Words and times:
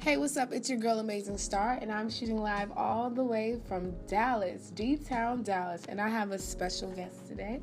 Hey, 0.00 0.16
what's 0.16 0.38
up? 0.38 0.50
It's 0.50 0.70
your 0.70 0.78
girl 0.78 0.98
Amazing 0.98 1.36
Star, 1.36 1.78
and 1.78 1.92
I'm 1.92 2.08
shooting 2.08 2.38
live 2.40 2.72
all 2.74 3.10
the 3.10 3.22
way 3.22 3.60
from 3.68 3.90
Dallas, 4.06 4.70
D 4.70 4.96
Town, 4.96 5.42
Dallas. 5.42 5.84
And 5.90 6.00
I 6.00 6.08
have 6.08 6.30
a 6.30 6.38
special 6.38 6.90
guest 6.90 7.28
today. 7.28 7.60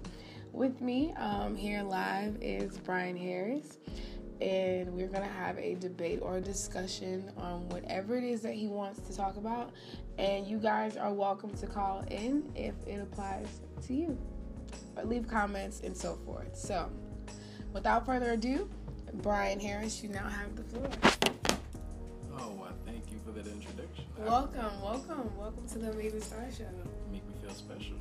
With 0.54 0.80
me 0.80 1.16
um, 1.18 1.56
here 1.56 1.82
live 1.82 2.38
is 2.40 2.78
Brian 2.78 3.18
Harris, 3.18 3.80
and 4.40 4.94
we're 4.94 5.08
gonna 5.08 5.26
have 5.26 5.58
a 5.58 5.74
debate 5.80 6.20
or 6.22 6.38
a 6.38 6.42
discussion 6.42 7.32
on 7.38 7.68
whatever 7.70 8.16
it 8.16 8.24
is 8.24 8.42
that 8.42 8.54
he 8.54 8.68
wants 8.68 9.00
to 9.10 9.18
talk 9.18 9.38
about. 9.38 9.72
And 10.20 10.46
you 10.46 10.60
guys 10.60 10.96
are 10.96 11.12
welcome 11.12 11.58
to 11.58 11.66
call 11.66 12.06
in 12.12 12.52
if 12.54 12.76
it 12.86 13.02
applies 13.02 13.62
to 13.88 13.96
you, 13.96 14.16
or 14.96 15.06
leave 15.06 15.28
comments 15.28 15.82
and 15.84 15.98
so 15.98 16.20
forth. 16.24 16.56
So, 16.56 16.92
without 17.74 18.06
further 18.06 18.34
ado, 18.34 18.70
Brian 19.12 19.60
Harris, 19.60 20.04
you 20.04 20.10
now 20.10 20.30
have 20.30 20.56
the 20.56 20.64
floor. 20.66 21.27
Oh, 22.40 22.52
well, 22.52 22.74
thank 22.86 23.12
you 23.12 23.18
for 23.26 23.32
that 23.32 23.48
introduction. 23.48 24.06
Welcome, 24.18 24.82
welcome, 24.82 25.36
welcome 25.38 25.68
to 25.70 25.80
the 25.80 25.92
Amazing 25.92 26.22
Star 26.22 26.46
Show. 26.56 26.66
Make 27.12 27.28
me 27.28 27.34
feel 27.42 27.54
special. 27.54 27.96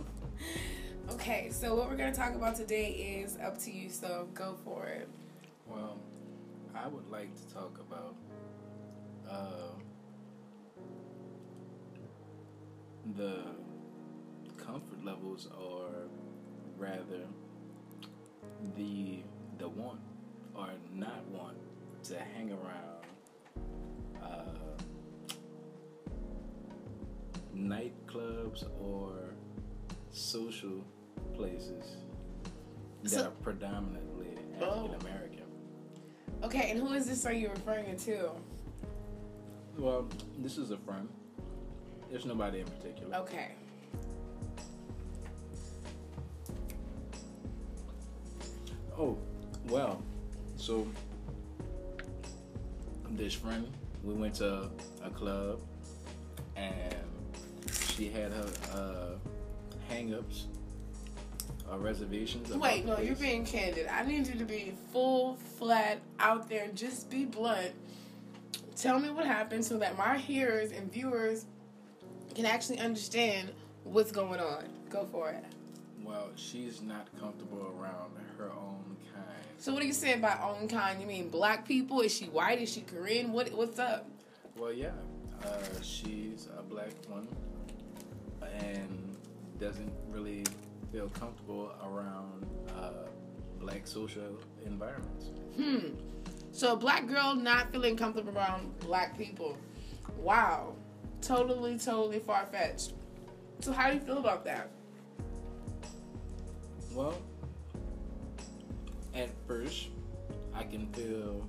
okay, 1.10 1.50
so 1.50 1.74
what 1.74 1.90
we're 1.90 1.96
going 1.96 2.12
to 2.12 2.18
talk 2.18 2.34
about 2.34 2.56
today 2.56 3.22
is 3.22 3.36
up 3.44 3.58
to 3.58 3.70
you, 3.70 3.90
so 3.90 4.28
go 4.32 4.56
for 4.64 4.86
it. 4.86 5.08
well, 5.66 5.98
I 6.74 6.88
would 6.88 7.10
like 7.10 7.28
to 7.36 7.54
talk 7.54 7.78
about 7.78 8.14
uh, 9.30 9.74
the 13.16 13.42
comfort 14.56 15.04
levels, 15.04 15.48
or 15.60 15.90
rather, 16.78 17.26
the 18.76 19.18
the 19.58 19.68
want 19.68 20.00
or 20.54 20.68
not 20.94 21.24
want 21.26 21.58
to 22.04 22.18
hang 22.18 22.50
around 22.50 23.01
uh, 24.22 24.28
nightclubs 27.56 28.64
or 28.80 29.34
social 30.10 30.84
places 31.34 31.96
that 33.02 33.10
So- 33.10 33.26
are 33.26 33.30
predominantly 33.42 34.28
Oh. 34.60 34.84
African 34.86 35.00
American. 35.06 35.42
Okay, 36.42 36.70
and 36.70 36.80
who 36.80 36.92
is 36.94 37.06
this 37.06 37.24
are 37.26 37.32
you 37.32 37.48
referring 37.50 37.96
to? 37.96 38.30
Well, 39.78 40.06
this 40.38 40.58
is 40.58 40.70
a 40.70 40.76
friend. 40.76 41.08
There's 42.10 42.26
nobody 42.26 42.60
in 42.60 42.66
particular. 42.66 43.16
Okay. 43.18 43.52
Oh, 48.98 49.16
well, 49.68 50.02
so 50.56 50.86
this 53.10 53.32
friend, 53.34 53.66
we 54.02 54.14
went 54.14 54.34
to 54.34 54.70
a 55.04 55.10
club, 55.10 55.60
and 56.56 56.94
she 57.94 58.08
had 58.08 58.32
her 58.32 58.48
uh, 58.72 59.28
hang-ups 59.88 60.46
or 61.70 61.78
reservations. 61.78 62.50
Wait, 62.50 62.84
no, 62.84 62.98
you're 62.98 63.14
being 63.16 63.44
candid. 63.44 63.86
I 63.86 64.04
need 64.04 64.26
you 64.26 64.34
to 64.34 64.44
be 64.44 64.74
full, 64.92 65.36
flat, 65.58 66.00
out 66.18 66.48
there, 66.48 66.64
and 66.64 66.76
just 66.76 67.10
be 67.10 67.24
blunt. 67.24 67.72
Tell 68.76 68.98
me 68.98 69.10
what 69.10 69.26
happened 69.26 69.64
so 69.64 69.78
that 69.78 69.96
my 69.96 70.18
hearers 70.18 70.72
and 70.72 70.92
viewers 70.92 71.46
can 72.34 72.46
actually 72.46 72.78
understand 72.78 73.52
what's 73.84 74.10
going 74.10 74.40
on. 74.40 74.64
Go 74.88 75.06
for 75.12 75.30
it. 75.30 75.44
Well, 76.04 76.28
she's 76.36 76.82
not 76.82 77.08
comfortable 77.18 77.74
around 77.78 78.12
her 78.38 78.50
own 78.50 78.96
kind. 79.14 79.24
So, 79.58 79.72
what 79.72 79.82
are 79.82 79.86
you 79.86 79.92
saying 79.92 80.20
by 80.20 80.38
own 80.42 80.68
kind? 80.68 81.00
You 81.00 81.06
mean 81.06 81.28
black 81.28 81.66
people? 81.66 82.00
Is 82.00 82.14
she 82.14 82.26
white? 82.26 82.60
Is 82.60 82.72
she 82.72 82.80
Korean? 82.80 83.32
What 83.32 83.52
What's 83.52 83.78
up? 83.78 84.08
Well, 84.56 84.72
yeah, 84.72 84.90
uh, 85.44 85.82
she's 85.82 86.48
a 86.58 86.62
black 86.62 86.90
woman 87.08 87.28
and 88.42 89.16
doesn't 89.58 89.92
really 90.10 90.44
feel 90.92 91.08
comfortable 91.08 91.72
around 91.84 92.46
uh, 92.76 93.08
black 93.60 93.86
social 93.86 94.38
environments. 94.66 95.30
Hmm. 95.56 95.94
So 96.52 96.72
a 96.74 96.76
black 96.76 97.06
girl 97.06 97.34
not 97.34 97.72
feeling 97.72 97.96
comfortable 97.96 98.36
around 98.36 98.78
black 98.80 99.16
people. 99.16 99.56
Wow. 100.18 100.74
Totally, 101.22 101.78
totally 101.78 102.18
far 102.18 102.46
fetched. 102.46 102.94
So 103.60 103.72
how 103.72 103.88
do 103.88 103.94
you 103.94 104.00
feel 104.00 104.18
about 104.18 104.44
that? 104.44 104.68
Well, 106.94 107.14
at 109.14 109.30
first, 109.46 109.88
I 110.54 110.64
can 110.64 110.86
feel 110.92 111.46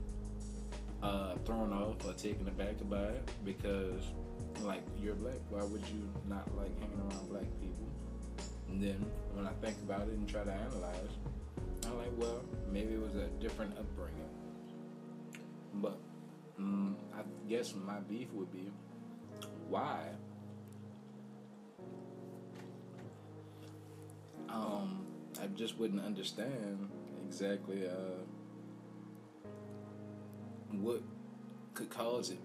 uh, 1.01 1.35
thrown 1.45 1.73
off 1.73 1.95
or 2.05 2.13
taken 2.13 2.47
aback 2.47 2.75
by 2.89 3.03
it 3.03 3.29
because, 3.43 4.03
like, 4.61 4.83
you're 5.01 5.15
black. 5.15 5.35
Why 5.49 5.63
would 5.63 5.81
you 5.89 6.09
not 6.29 6.47
like 6.55 6.79
hanging 6.79 6.97
around 6.97 7.29
black 7.29 7.43
people? 7.59 7.87
And 8.69 8.81
then 8.81 9.05
when 9.33 9.45
I 9.45 9.51
think 9.61 9.75
about 9.83 10.07
it 10.07 10.13
and 10.13 10.29
try 10.29 10.45
to 10.45 10.51
analyze, 10.51 11.11
I'm 11.87 11.97
like, 11.97 12.11
well, 12.15 12.41
maybe 12.71 12.93
it 12.93 13.01
was 13.01 13.15
a 13.15 13.27
different 13.41 13.77
upbringing. 13.77 14.29
But 15.73 15.97
mm, 16.57 16.95
I 17.13 17.21
guess 17.49 17.73
my 17.75 17.99
beef 17.99 18.31
would 18.31 18.51
be 18.53 18.71
why 19.67 20.07
um, 24.47 25.05
I 25.41 25.47
just 25.47 25.77
wouldn't 25.77 26.03
understand 26.03 26.89
exactly 27.25 27.88
uh, 27.88 28.23
what 30.71 31.01
could 31.73 31.89
cause 31.89 32.29
it, 32.29 32.39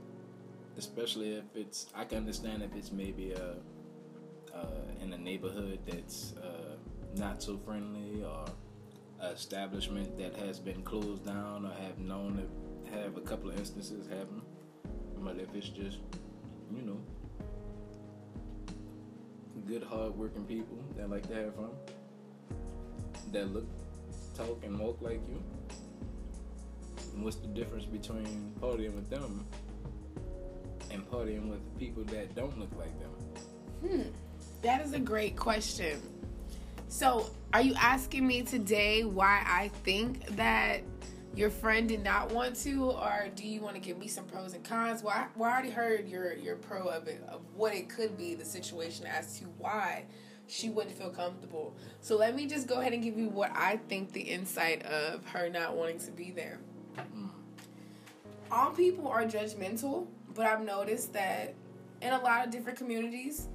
especially 0.77 1.35
if 1.35 1.45
it's. 1.55 1.87
I 1.95 2.05
can 2.05 2.19
understand 2.19 2.63
if 2.63 2.75
it's 2.75 2.93
maybe 2.93 3.33
a 3.33 3.57
uh, 4.55 5.03
in 5.03 5.13
a 5.13 5.19
neighborhood 5.19 5.79
that's 5.87 6.35
uh, 6.43 6.77
not 7.17 7.43
so 7.43 7.59
friendly 7.59 8.25
or 8.25 8.47
a 9.21 9.29
establishment 9.29 10.17
that 10.19 10.35
has 10.37 10.59
been 10.59 10.83
closed 10.83 11.25
down 11.27 11.67
or 11.67 11.73
have 11.83 11.99
known 11.99 12.37
to 12.37 12.91
have 12.91 13.17
a 13.17 13.21
couple 13.21 13.51
of 13.51 13.59
instances 13.59 14.07
happen. 14.07 14.43
But 15.19 15.39
if 15.39 15.55
it's 15.55 15.69
just, 15.69 15.99
you 16.75 16.83
know, 16.83 17.01
good, 19.67 19.83
hard-working 19.83 20.45
people 20.45 20.79
that 20.97 21.11
like 21.11 21.27
to 21.29 21.35
have 21.35 21.55
fun, 21.57 21.71
that 23.33 23.53
look, 23.53 23.67
talk, 24.37 24.63
and 24.65 24.79
walk 24.79 24.99
like 25.01 25.21
you, 25.29 25.43
what's 27.17 27.37
the 27.37 27.49
difference 27.49 27.85
between 27.85 28.53
partying 28.61 28.95
with 28.95 29.11
them 29.11 29.47
and 30.91 31.09
partying 31.11 31.49
with 31.49 31.79
people 31.79 32.05
that 32.05 32.35
don't 32.35 32.59
look 32.59 32.71
like 32.77 32.99
them? 33.01 33.11
Hmm. 33.87 34.03
That 34.63 34.85
is 34.85 34.93
a 34.93 34.99
great 34.99 35.37
question. 35.37 36.01
So, 36.89 37.31
are 37.53 37.61
you 37.61 37.75
asking 37.75 38.27
me 38.27 38.43
today 38.43 39.05
why 39.05 39.43
I 39.47 39.69
think 39.85 40.27
that 40.37 40.81
your 41.35 41.51
friend 41.51 41.89
did 41.89 42.03
not 42.03 42.33
want 42.33 42.57
to, 42.57 42.91
or 42.91 43.29
do 43.35 43.47
you 43.47 43.61
want 43.61 43.75
to 43.75 43.81
give 43.81 43.99
me 43.99 44.09
some 44.09 44.25
pros 44.25 44.55
and 44.55 44.65
cons? 44.65 45.03
Well, 45.03 45.15
I, 45.15 45.27
well, 45.37 45.49
I 45.49 45.53
already 45.53 45.71
heard 45.71 46.09
your 46.09 46.35
your 46.35 46.57
pro 46.57 46.89
of 46.89 47.07
it, 47.07 47.23
of 47.29 47.43
what 47.55 47.75
it 47.75 47.89
could 47.89 48.17
be, 48.17 48.35
the 48.35 48.45
situation 48.45 49.07
as 49.07 49.39
to 49.39 49.45
why 49.59 50.07
she 50.49 50.71
wouldn't 50.71 50.97
feel 50.97 51.11
comfortable. 51.11 51.77
So 52.01 52.17
let 52.17 52.35
me 52.35 52.47
just 52.47 52.67
go 52.67 52.81
ahead 52.81 52.93
and 52.93 53.03
give 53.03 53.17
you 53.17 53.29
what 53.29 53.53
I 53.55 53.77
think 53.89 54.13
the 54.13 54.21
insight 54.21 54.85
of 54.85 55.25
her 55.27 55.49
not 55.49 55.77
wanting 55.77 56.01
to 56.01 56.11
be 56.11 56.31
there. 56.31 56.59
All 58.51 58.71
people 58.71 59.09
are 59.09 59.25
judgmental, 59.25 60.07
but 60.35 60.47
I've 60.47 60.65
noticed 60.65 61.13
that 61.13 61.55
in 62.01 62.13
a 62.13 62.23
lot 62.23 62.47
of 62.47 62.51
different 62.51 62.79
communities, 62.79 63.49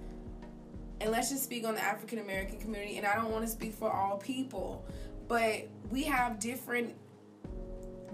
and 1.01 1.11
let's 1.11 1.29
just 1.31 1.43
speak 1.43 1.65
on 1.65 1.73
the 1.73 1.83
African 1.83 2.19
American 2.19 2.59
community, 2.59 2.97
and 2.97 3.07
I 3.07 3.15
don't 3.15 3.31
want 3.31 3.43
to 3.43 3.49
speak 3.49 3.73
for 3.73 3.91
all 3.91 4.17
people, 4.17 4.85
but 5.27 5.67
we 5.89 6.03
have 6.03 6.39
different 6.39 6.93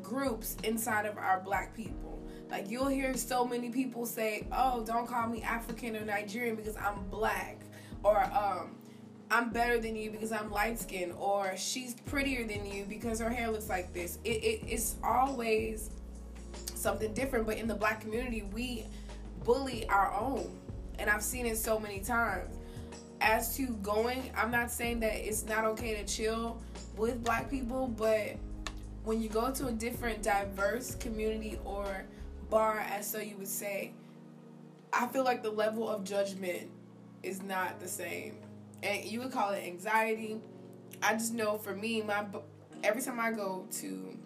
groups 0.02 0.56
inside 0.64 1.06
of 1.06 1.18
our 1.18 1.42
black 1.42 1.76
people. 1.76 2.20
Like 2.50 2.70
you'll 2.70 2.88
hear 2.88 3.14
so 3.16 3.46
many 3.46 3.70
people 3.70 4.06
say, 4.06 4.48
"Oh, 4.52 4.84
don't 4.84 5.06
call 5.06 5.28
me 5.28 5.42
African 5.44 5.98
or 5.98 6.06
Nigerian 6.06 6.56
because 6.56 6.78
I'm 6.78 7.04
black," 7.10 7.60
or 8.04 8.24
um, 8.24 8.76
"I'm 9.32 9.52
better 9.52 9.80
than 9.80 9.96
you 9.96 10.12
because 10.12 10.32
I'm 10.32 10.52
light 10.52 10.80
skinned," 10.80 11.14
or 11.18 11.56
"She's 11.58 11.96
prettier 12.06 12.46
than 12.46 12.66
you 12.66 12.86
because 12.86 13.20
her 13.20 13.30
hair 13.30 13.50
looks 13.52 13.70
like 13.70 13.94
this." 13.94 14.20
It, 14.24 14.44
it 14.44 14.62
it's 14.68 14.96
always 15.04 15.92
something 16.76 17.14
different. 17.14 17.46
But 17.46 17.58
in 17.58 17.68
the 17.68 17.76
black 17.76 18.02
community, 18.02 18.44
we 18.54 18.86
bully 19.44 19.88
our 19.90 20.14
own, 20.14 20.58
and 20.98 21.10
I've 21.10 21.24
seen 21.24 21.46
it 21.46 21.58
so 21.58 21.80
many 21.80 22.00
times. 22.00 22.56
As 23.22 23.58
to 23.58 23.68
going, 23.84 24.32
I'm 24.36 24.50
not 24.50 24.72
saying 24.72 25.02
that 25.02 25.14
it's 25.16 25.46
not 25.46 25.66
okay 25.66 25.94
to 25.96 26.06
chill 26.06 26.62
with 26.96 27.22
black 27.22 27.50
people, 27.50 27.88
but 27.88 28.38
when 29.04 29.22
you 29.22 29.28
go 29.28 29.52
to 29.52 29.68
a 29.68 29.72
different 29.72 30.22
diverse 30.22 30.96
community 30.96 31.60
or 31.66 32.06
bar, 32.50 32.80
as 32.80 33.10
so 33.10 33.20
you 33.20 33.36
would 33.38 33.48
say, 33.48 33.92
I 34.94 35.08
feel 35.08 35.24
like 35.24 35.44
the 35.44 35.52
level 35.52 35.90
of 35.90 36.04
judgment 36.04 36.70
is 37.24 37.42
not 37.42 37.80
the 37.80 37.88
same. 37.88 38.38
And 38.84 39.04
you 39.06 39.20
would 39.20 39.32
call 39.32 39.52
it 39.52 39.64
anxiety. 39.66 40.40
I 41.02 41.14
just 41.14 41.34
know 41.34 41.58
for 41.58 41.76
me, 41.76 42.02
my 42.02 42.26
every 42.84 43.02
time 43.02 43.20
I 43.20 43.32
go 43.32 43.68
to 43.74 44.18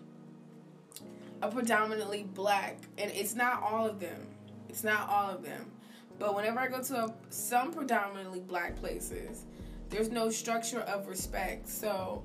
a 1.41 1.49
predominantly 1.49 2.23
black, 2.23 2.77
and 2.97 3.11
it's 3.11 3.35
not 3.35 3.61
all 3.61 3.85
of 3.85 3.99
them. 3.99 4.27
It's 4.69 4.83
not 4.83 5.09
all 5.09 5.29
of 5.29 5.43
them. 5.43 5.71
But 6.19 6.35
whenever 6.35 6.59
I 6.59 6.67
go 6.67 6.81
to 6.81 7.05
a, 7.05 7.13
some 7.29 7.73
predominantly 7.73 8.39
black 8.39 8.75
places, 8.77 9.45
there's 9.89 10.09
no 10.09 10.29
structure 10.29 10.79
of 10.81 11.07
respect. 11.07 11.67
So 11.67 12.23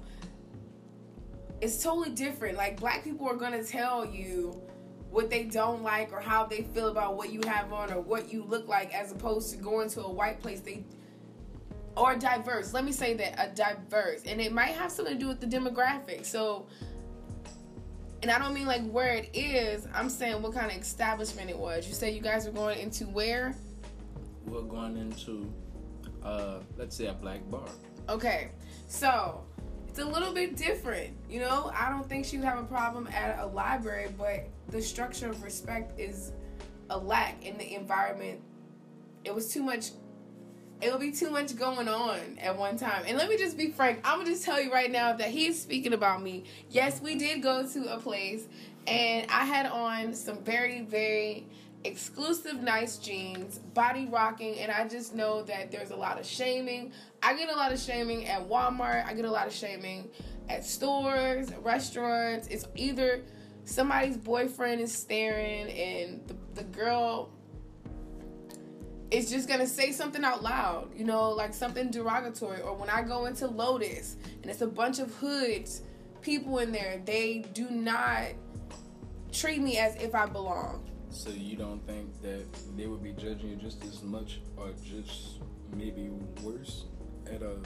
it's 1.61 1.83
totally 1.83 2.11
different. 2.11 2.57
Like 2.57 2.79
black 2.79 3.03
people 3.03 3.29
are 3.29 3.37
gonna 3.37 3.65
tell 3.65 4.07
you 4.07 4.61
what 5.11 5.31
they 5.31 5.45
don't 5.45 5.83
like 5.83 6.13
or 6.13 6.21
how 6.21 6.45
they 6.45 6.63
feel 6.63 6.89
about 6.89 7.17
what 7.17 7.33
you 7.33 7.41
have 7.47 7.73
on 7.73 7.93
or 7.93 8.01
what 8.01 8.33
you 8.33 8.45
look 8.45 8.69
like 8.69 8.95
as 8.95 9.11
opposed 9.11 9.51
to 9.51 9.57
going 9.57 9.89
to 9.91 10.03
a 10.03 10.11
white 10.11 10.41
place. 10.41 10.61
They 10.61 10.85
or 11.97 12.15
diverse. 12.15 12.73
Let 12.73 12.85
me 12.85 12.93
say 12.93 13.15
that 13.15 13.35
a 13.39 13.55
diverse. 13.55 14.23
And 14.27 14.41
it 14.41 14.53
might 14.53 14.71
have 14.71 14.93
something 14.93 15.15
to 15.15 15.21
do 15.21 15.29
with 15.29 15.41
the 15.41 15.47
demographic. 15.47 16.25
So 16.25 16.67
and 18.21 18.33
i 18.33 18.39
don't 18.39 18.53
mean 18.53 18.67
like 18.67 18.89
where 18.91 19.15
it 19.15 19.31
is. 19.35 19.87
I'm 19.95 20.09
saying 20.09 20.43
what 20.43 20.53
kind 20.53 20.71
of 20.71 20.79
establishment 20.79 21.51
it 21.51 21.59
was. 21.59 21.87
You 21.87 21.95
said 21.95 22.15
you 22.15 22.21
guys 22.21 22.47
were 22.47 22.53
going 22.53 22.79
into 22.79 23.05
where? 23.05 23.55
We're 24.47 24.63
going 24.63 24.97
into 24.97 25.53
uh 26.23 26.59
let's 26.77 26.97
say 26.97 27.07
a 27.07 27.15
black 27.15 27.49
bar. 27.51 27.69
Okay. 28.09 28.51
So 28.87 29.45
it's 29.99 30.07
a 30.07 30.11
little 30.11 30.33
bit 30.33 30.57
different 30.57 31.11
you 31.29 31.41
know 31.41 31.73
i 31.75 31.91
don't 31.91 32.09
think 32.09 32.25
she 32.25 32.37
would 32.37 32.47
have 32.47 32.59
a 32.59 32.65
problem 32.65 33.09
at 33.09 33.39
a 33.41 33.47
library 33.47 34.09
but 34.17 34.47
the 34.71 34.81
structure 34.81 35.29
of 35.29 35.43
respect 35.43 35.99
is 35.99 36.33
a 36.91 36.99
lack 36.99 37.45
in 37.45 37.57
the 37.59 37.75
environment. 37.75 38.41
It 39.25 39.35
was 39.35 39.53
too 39.53 39.63
much. 39.63 39.91
It 40.81 40.93
will 40.93 40.99
be 40.99 41.11
too 41.11 41.31
much 41.31 41.57
going 41.57 41.89
on 41.89 42.39
at 42.41 42.57
one 42.57 42.79
time. 42.79 43.03
And 43.07 43.19
let 43.19 43.29
me 43.29 43.37
just 43.37 43.57
be 43.57 43.71
frank. 43.71 44.01
I'm 44.05 44.19
gonna 44.19 44.31
just 44.31 44.45
tell 44.45 44.61
you 44.61 44.73
right 44.73 44.91
now 44.91 45.13
that 45.13 45.31
he's 45.31 45.61
speaking 45.61 45.93
about 45.93 46.23
me. 46.23 46.45
Yes, 46.71 47.01
we 47.01 47.17
did 47.17 47.43
go 47.43 47.67
to 47.67 47.93
a 47.93 47.99
place, 47.99 48.47
and 48.87 49.29
I 49.31 49.45
had 49.45 49.67
on 49.67 50.15
some 50.15 50.39
very, 50.45 50.83
very 50.83 51.47
exclusive 51.85 52.63
nice 52.63 52.99
jeans, 52.99 53.59
body 53.59 54.07
rocking, 54.11 54.59
and 54.59 54.71
I 54.71 54.89
just 54.89 55.15
know 55.15 55.43
that 55.45 55.71
there's 55.71 55.91
a 55.91 55.97
lot 55.97 56.19
of 56.19 56.27
shaming. 56.27 56.93
I 57.23 57.37
get 57.37 57.49
a 57.49 57.57
lot 57.57 57.73
of 57.73 57.79
shaming 57.79 58.27
at 58.27 58.49
Walmart. 58.49 59.07
I 59.07 59.15
get 59.15 59.25
a 59.25 59.31
lot 59.31 59.47
of 59.47 59.53
shaming 59.53 60.11
at 60.49 60.65
stores, 60.65 61.53
restaurants. 61.63 62.49
It's 62.49 62.67
either 62.75 63.23
somebody's 63.65 64.17
boyfriend 64.17 64.81
is 64.81 64.93
staring 64.93 65.69
and 65.71 66.27
the, 66.27 66.37
the 66.55 66.65
girl 66.65 67.31
is 69.11 69.31
just 69.31 69.49
gonna 69.49 69.67
say 69.67 69.93
something 69.93 70.25
out 70.25 70.43
loud, 70.43 70.91
you 70.97 71.05
know, 71.05 71.31
like 71.31 71.55
something 71.55 71.91
derogatory. 71.91 72.61
Or 72.61 72.75
when 72.75 72.91
I 72.91 73.03
go 73.03 73.27
into 73.27 73.47
Lotus 73.47 74.17
and 74.43 74.51
it's 74.51 74.61
a 74.63 74.67
bunch 74.67 74.99
of 74.99 75.15
hoods, 75.15 75.83
people 76.23 76.59
in 76.59 76.73
there, 76.73 77.01
they 77.05 77.45
do 77.55 77.71
not 77.71 78.27
treat 79.33 79.61
me 79.61 79.79
as 79.79 79.97
if 79.97 80.15
I 80.15 80.27
belong. 80.27 80.88
So 81.11 81.31
you 81.31 81.57
don't 81.57 81.85
think 81.87 82.21
that 82.23 82.47
they 82.77 82.87
would 82.87 83.03
be 83.03 83.13
judging 83.13 83.51
you 83.51 83.57
just 83.57 83.85
as 83.85 84.03
much 84.03 84.41
or 84.57 84.71
just 84.85 85.39
maybe 85.75 86.11
worse 86.43 86.85
at 87.27 87.43
a 87.43 87.57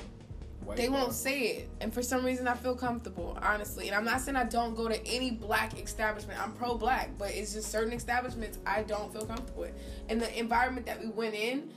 White 0.65 0.77
they 0.77 0.89
won't 0.89 1.13
say 1.13 1.41
it. 1.41 1.71
And 1.81 1.93
for 1.93 2.03
some 2.03 2.25
reason, 2.25 2.47
I 2.47 2.55
feel 2.55 2.77
comfortable, 2.77 3.37
honestly. 3.43 3.89
And 3.89 3.97
I'm 3.97 4.05
not 4.05 4.21
saying 4.21 4.37
I 4.37 4.45
don't 4.45 4.77
go 4.77 4.89
to 4.89 5.07
any 5.07 5.33
black 5.33 5.79
establishment. 5.79 6.41
I'm 6.41 6.53
pro 6.53 6.77
black, 6.77 7.11
but 7.19 7.33
it's 7.33 7.53
just 7.53 7.71
certain 7.71 7.93
establishments 7.93 8.59
I 8.65 8.83
don't 8.83 9.13
feel 9.13 9.27
comfortable 9.27 9.63
with. 9.63 9.73
And 10.09 10.21
the 10.21 10.39
environment 10.39 10.87
that 10.87 11.01
we 11.01 11.09
went 11.09 11.35
in, 11.35 11.71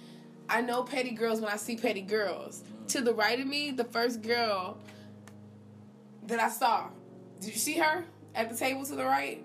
I 0.48 0.62
know 0.62 0.84
petty 0.84 1.12
girls 1.12 1.42
when 1.42 1.52
I 1.52 1.58
see 1.58 1.76
petty 1.76 2.02
girls. 2.02 2.62
Mm. 2.62 2.88
To 2.90 3.02
the 3.02 3.14
right 3.14 3.40
of 3.40 3.48
me, 3.48 3.72
the 3.72 3.86
first 3.86 4.22
girl 4.22 4.78
that 6.28 6.40
I 6.40 6.50
saw, 6.50 6.90
did 7.40 7.50
you 7.50 7.60
see 7.60 7.80
her 7.80 8.06
at 8.36 8.52
the 8.52 8.56
table 8.56 8.86
to 8.86 8.96
the 8.96 9.06
right? 9.06 9.44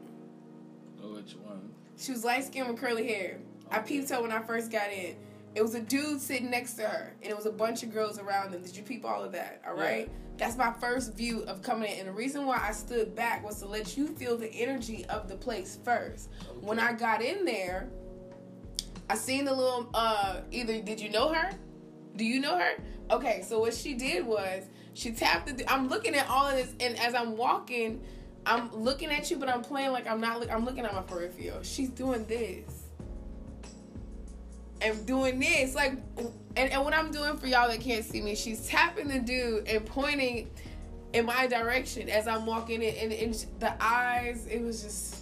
Oh, 1.03 1.15
which 1.15 1.35
one? 1.37 1.70
She 2.01 2.13
was 2.13 2.25
light 2.25 2.45
skinned 2.45 2.69
with 2.69 2.81
curly 2.81 3.07
hair. 3.07 3.39
I 3.71 3.81
peeped 3.81 4.09
her 4.09 4.23
when 4.23 4.33
I 4.33 4.41
first 4.41 4.73
got 4.73 4.91
in. 4.91 5.17
It 5.55 5.63
was 5.63 5.75
a 5.75 5.81
dude 5.81 6.21
sitting 6.21 6.51
next 6.51 6.75
to 6.75 6.83
her, 6.83 7.13
and 7.23 7.31
it 7.31 7.37
was 7.37 7.47
a 7.47 7.53
bunch 7.53 7.83
of 7.83 7.93
girls 7.93 8.19
around 8.19 8.53
them. 8.53 8.63
Did 8.63 8.77
you 8.77 8.83
peep 8.83 9.05
all 9.05 9.23
of 9.23 9.33
that? 9.33 9.61
All 9.67 9.75
right. 9.75 10.07
Yeah. 10.07 10.15
That's 10.39 10.57
my 10.57 10.73
first 10.81 11.15
view 11.15 11.43
of 11.43 11.61
coming 11.61 11.93
in, 11.93 11.99
and 11.99 12.09
the 12.09 12.13
reason 12.13 12.47
why 12.47 12.59
I 12.67 12.73
stood 12.73 13.15
back 13.15 13.45
was 13.45 13.59
to 13.59 13.67
let 13.67 13.97
you 13.97 14.07
feel 14.07 14.39
the 14.39 14.51
energy 14.51 15.05
of 15.07 15.29
the 15.29 15.35
place 15.35 15.79
first. 15.85 16.31
Okay. 16.49 16.67
When 16.67 16.79
I 16.79 16.93
got 16.93 17.21
in 17.21 17.45
there, 17.45 17.91
I 19.11 19.17
seen 19.17 19.45
the 19.45 19.53
little. 19.53 19.91
uh 19.93 20.41
Either 20.51 20.81
did 20.81 21.01
you 21.01 21.11
know 21.11 21.35
her? 21.35 21.51
Do 22.17 22.25
you 22.25 22.41
know 22.41 22.57
her? 22.57 22.73
Okay, 23.11 23.43
so 23.43 23.59
what 23.61 23.75
she 23.75 23.95
did 23.95 24.25
was 24.25 24.65
she 24.95 25.11
tapped 25.11 25.55
the. 25.55 25.71
I'm 25.71 25.89
looking 25.89 26.15
at 26.15 26.29
all 26.29 26.47
of 26.47 26.57
this, 26.57 26.75
and 26.81 26.99
as 26.99 27.15
I'm 27.15 27.37
walking, 27.37 28.01
I'm 28.47 28.75
looking 28.75 29.11
at 29.11 29.31
you, 29.31 29.37
but 29.37 29.49
I'm 29.49 29.63
playing 29.63 29.93
like 29.93 30.09
I'm 30.09 30.21
not. 30.21 30.51
I'm 30.51 30.65
looking 30.65 30.85
at 30.85 30.95
my 30.95 31.03
peripheral. 31.03 31.63
She's 31.63 31.91
doing 31.91 32.25
this 32.27 32.85
and 34.83 35.07
doing 35.07 35.39
this. 35.39 35.75
Like, 35.75 35.93
and, 36.57 36.71
and 36.73 36.85
what 36.85 36.95
I'm 36.95 37.11
doing 37.11 37.37
for 37.37 37.47
y'all 37.47 37.69
that 37.69 37.81
can't 37.81 38.05
see 38.05 38.21
me, 38.21 38.35
she's 38.35 38.67
tapping 38.67 39.09
the 39.09 39.19
dude 39.19 39.69
and 39.69 39.85
pointing 39.85 40.51
in 41.13 41.27
my 41.27 41.47
direction 41.47 42.09
as 42.09 42.27
I'm 42.27 42.47
walking 42.47 42.83
in. 42.83 42.95
And, 42.95 43.13
and 43.13 43.47
the 43.59 43.75
eyes, 43.83 44.47
it 44.47 44.63
was 44.63 44.83
just. 44.83 45.17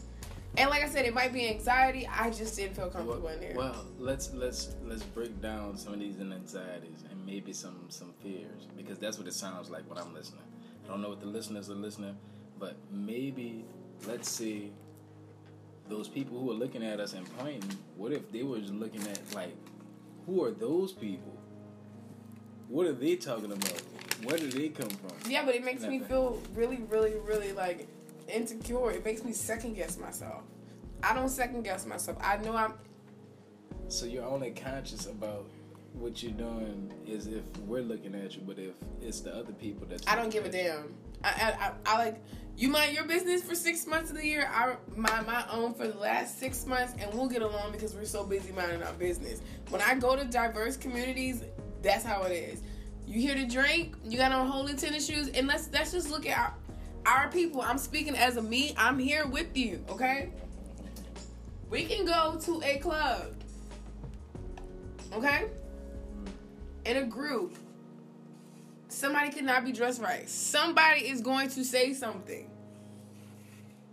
And 0.57 0.71
like 0.71 0.83
I 0.83 0.89
said, 0.89 1.05
it 1.05 1.15
might 1.15 1.33
be 1.33 1.49
anxiety. 1.49 2.09
I 2.13 2.31
just 2.31 2.57
didn't 2.57 2.75
feel 2.75 2.89
comfortable 2.89 3.21
well, 3.21 3.35
in 3.35 3.41
there. 3.41 3.55
Well, 3.55 3.85
let's 3.99 4.33
let's 4.33 4.75
let's 4.85 5.03
break 5.03 5.41
down 5.41 5.77
some 5.77 5.93
of 5.93 6.01
these 6.01 6.19
anxieties 6.21 7.05
and 7.09 7.25
maybe 7.25 7.53
some 7.53 7.85
some 7.91 8.13
fears 8.23 8.67
because 8.77 8.99
that's 8.99 9.19
what 9.19 9.29
it 9.29 9.35
sounds 9.35 9.71
like 9.71 9.89
when 9.89 9.99
I'm 9.99 10.13
listening. 10.13 10.43
I 10.85 10.89
don't 10.89 11.01
know 11.01 11.11
what 11.11 11.21
the 11.21 11.27
listeners 11.27 11.71
are 11.71 11.75
listening, 11.75 12.17
but 12.59 12.77
maybe 12.91 13.65
let's 14.07 14.29
see 14.29 14.73
those 15.89 16.09
people 16.09 16.39
who 16.39 16.51
are 16.51 16.55
looking 16.55 16.85
at 16.85 17.01
us 17.01 17.15
and 17.15 17.27
pointing, 17.39 17.63
what 17.97 18.13
if 18.13 18.31
they 18.31 18.43
were 18.43 18.59
just 18.59 18.75
looking 18.75 19.03
at 19.03 19.21
like, 19.35 19.55
who 20.27 20.45
are 20.45 20.51
those 20.51 20.93
people? 20.93 21.33
What 22.69 22.87
are 22.87 22.93
they 22.93 23.17
talking 23.17 23.53
about? 23.53 23.83
Where 24.25 24.37
do 24.37 24.51
they 24.51 24.69
come 24.69 24.91
from? 24.91 25.31
Yeah, 25.31 25.45
but 25.45 25.55
it 25.55 25.65
makes 25.65 25.83
me 25.83 26.01
feel 26.01 26.43
really, 26.55 26.83
really, 26.91 27.15
really 27.25 27.53
like 27.53 27.89
insecure. 28.29 28.91
It 28.91 29.05
makes 29.05 29.25
me 29.25 29.33
second 29.33 29.75
guess 29.75 29.97
myself. 29.99 30.43
I 31.03 31.15
don't 31.15 31.29
second 31.29 31.63
guess 31.63 31.87
myself. 31.87 32.19
I 32.21 32.37
know 32.39 32.55
I'm. 32.55 32.75
So 33.89 34.05
you're 34.05 34.25
only 34.25 34.51
conscious 34.51 35.07
about 35.07 35.47
what 35.95 36.23
you're 36.23 36.33
doing 36.33 36.93
is 37.07 37.27
if 37.27 37.45
we're 37.67 37.83
looking 37.83 38.15
at 38.15 38.35
you, 38.35 38.43
but 38.47 38.59
if 38.59 38.75
it's 39.01 39.21
the 39.21 39.35
other 39.35 39.53
people 39.53 39.87
that 39.87 40.03
I 40.07 40.15
don't 40.17 40.31
give 40.31 40.45
a 40.45 40.51
damn. 40.51 40.95
I, 41.25 41.55
I, 41.61 41.73
I, 41.87 41.99
like 41.99 42.23
you 42.57 42.69
mind 42.69 42.95
your 42.95 43.05
business 43.05 43.43
for 43.43 43.55
six 43.55 43.87
months 43.87 44.11
of 44.11 44.17
the 44.17 44.27
year. 44.27 44.51
I 44.53 44.77
mind 44.97 45.27
my 45.27 45.45
own 45.51 45.75
for 45.75 45.87
the 45.87 45.99
last 45.99 46.39
six 46.39 46.67
months, 46.67 46.95
and 46.99 47.13
we'll 47.15 47.29
get 47.29 47.43
along 47.43 47.73
because 47.73 47.95
we're 47.95 48.05
so 48.05 48.25
busy 48.25 48.53
minding 48.53 48.83
our 48.83 48.93
business. 48.95 49.43
When 49.69 49.81
I 49.81 49.95
go 49.95 50.17
to 50.17 50.25
diverse 50.25 50.77
communities, 50.77 51.45
that's 51.83 52.05
how 52.05 52.25
it 52.25 52.33
is. 52.33 52.63
You 53.07 53.21
here 53.21 53.35
to 53.35 53.47
drink? 53.47 53.97
You 54.05 54.19
got 54.19 54.33
on 54.33 54.49
holy 54.49 54.75
tennis 54.75 55.07
shoes, 55.07 55.29
and 55.29 55.47
let's 55.47 55.71
let's 55.73 55.93
just 55.93 56.11
look 56.11 56.27
at 56.27 56.37
our, 56.37 56.55
our 57.07 57.31
people. 57.31 57.63
I'm 57.63 57.79
speaking 57.79 58.17
as 58.17 58.37
a 58.37 58.43
me. 58.43 58.75
I'm 58.77 58.99
here 58.99 59.27
with 59.27 59.57
you. 59.57 59.85
Okay. 59.89 60.31
We 61.71 61.85
can 61.85 62.07
go 62.07 62.39
to 62.43 62.63
a 62.65 62.79
club. 62.79 63.35
Okay. 65.13 65.47
In 66.87 66.97
a 66.97 67.05
group 67.05 67.57
Somebody 68.99 69.31
could 69.31 69.45
not 69.45 69.65
be 69.65 69.71
dressed 69.71 70.03
right. 70.03 70.29
Somebody 70.29 71.03
is 71.09 71.21
going 71.21 71.51
to 71.51 71.65
say 71.65 71.95
something. 71.95 72.51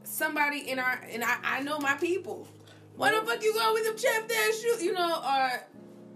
Somebody 0.03 0.67
in 0.67 0.79
our 0.79 1.00
and 1.12 1.24
I, 1.24 1.35
I 1.43 1.62
know 1.62 1.77
my 1.77 1.93
people. 1.93 2.47
Why 2.95 3.12
the 3.12 3.24
fuck 3.24 3.43
you 3.43 3.53
going 3.53 3.74
with 3.75 3.85
them 3.85 3.97
chef 3.97 4.24
ass 4.24 4.62
shoes? 4.62 4.81
You 4.81 4.93
know, 4.93 5.21
or 5.24 5.63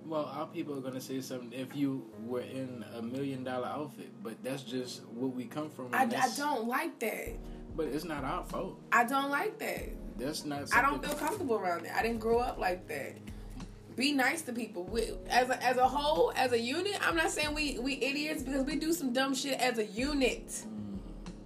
well, 0.08 0.26
our 0.36 0.48
people 0.48 0.76
are 0.76 0.82
gonna 0.82 1.00
say 1.00 1.22
something 1.22 1.54
if 1.54 1.76
you 1.76 2.04
were 2.26 2.42
in 2.42 2.84
a 2.96 3.02
million 3.04 3.44
dollar 3.44 3.68
outfit, 3.68 4.10
but 4.24 4.44
that's 4.44 4.64
just 4.64 5.04
what 5.14 5.36
we 5.36 5.46
come 5.46 5.70
from. 5.70 5.90
I, 5.94 6.06
I 6.06 6.30
don't 6.36 6.68
like 6.68 6.98
that. 7.02 7.38
But 7.76 7.90
it's 7.90 8.06
not 8.06 8.24
our 8.24 8.44
fault. 8.46 8.82
I 8.92 9.04
don't 9.04 9.30
like 9.30 9.60
that. 9.60 9.90
That's 10.18 10.46
not. 10.46 10.76
I 10.76 10.82
don't 10.82 11.06
feel 11.06 11.14
comfortable 11.14 11.58
around 11.58 11.86
that. 11.86 11.96
I 11.96 12.02
didn't 12.02 12.20
grow 12.20 12.40
up 12.40 12.58
like 12.58 12.88
that 12.88 13.18
be 14.00 14.14
nice 14.14 14.42
to 14.44 14.54
people. 14.54 14.86
We, 14.86 15.12
as 15.30 15.50
a, 15.50 15.62
as 15.62 15.76
a 15.76 15.88
whole, 15.88 16.32
as 16.36 16.54
a 16.54 16.60
unit, 16.60 16.98
I'm 17.06 17.18
not 17.18 17.32
saying 17.32 17.54
we 17.54 17.78
we 17.80 18.02
idiots 18.02 18.42
because 18.42 18.64
we 18.64 18.78
do 18.78 18.94
some 18.94 19.12
dumb 19.12 19.36
shit 19.36 19.60
as 19.60 19.78
a 19.78 19.86
unit. 19.86 20.64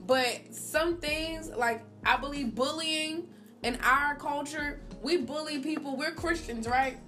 But 0.05 0.53
some 0.53 0.97
things 0.97 1.49
like 1.49 1.83
I 2.05 2.15
believe 2.17 2.53
bullying 2.53 3.27
in 3.63 3.77
our 3.81 4.15
culture, 4.15 4.81
we 5.01 5.17
bully 5.17 5.59
people. 5.59 5.97
We're 5.97 6.11
Christians, 6.11 6.67
right? 6.67 6.99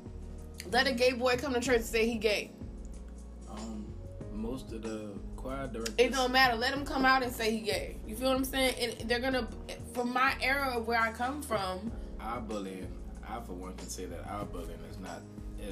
Let 0.72 0.88
a 0.88 0.94
gay 0.94 1.12
boy 1.12 1.38
come 1.38 1.54
to 1.54 1.60
church 1.60 1.78
and 1.78 1.86
say 1.86 2.08
he 2.08 2.16
gay. 2.16 2.52
Um, 3.52 3.86
most 4.34 4.72
of 4.72 4.82
the 4.82 5.12
choir 5.36 5.68
directors. 5.68 5.94
It 6.00 6.12
don't 6.12 6.32
matter. 6.32 6.56
Let 6.56 6.74
him 6.74 6.86
come 6.86 7.06
out 7.06 7.22
and 7.22 7.32
say 7.32 7.52
he 7.52 7.60
gay. 7.60 7.98
You 8.08 8.16
feel 8.16 8.30
what 8.30 8.38
I'm 8.38 8.46
saying? 8.46 8.76
And 8.80 9.08
they're 9.10 9.20
gonna, 9.20 9.48
from 9.94 10.12
my 10.12 10.36
era 10.42 10.76
of 10.76 10.88
where 10.88 11.00
I 11.00 11.12
come 11.12 11.44
from. 11.44 11.92
Our 12.20 12.42
bullying, 12.42 12.88
I 13.28 13.40
for 13.42 13.54
one 13.54 13.76
can 13.76 13.88
say 13.88 14.06
that 14.06 14.28
our 14.28 14.46
bullying 14.46 14.80
is 14.90 14.98
not 14.98 15.22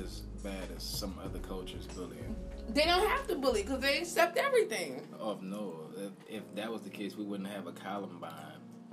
as 0.01 0.21
bad 0.43 0.69
as 0.75 0.83
some 0.83 1.17
other 1.23 1.39
cultures 1.39 1.87
bullying. 1.87 2.35
They 2.69 2.85
don't 2.85 3.07
have 3.07 3.27
to 3.27 3.35
bully 3.35 3.63
because 3.63 3.79
they 3.79 3.97
accept 3.99 4.37
everything. 4.37 5.07
Oh 5.19 5.37
no! 5.41 5.75
If, 5.97 6.37
if, 6.37 6.55
that 6.55 6.71
was 6.71 6.81
the 6.81 6.89
case, 6.89 7.15
we 7.15 7.23
wouldn't 7.23 7.49
have 7.49 7.67
a 7.67 7.71
Columbine 7.71 8.31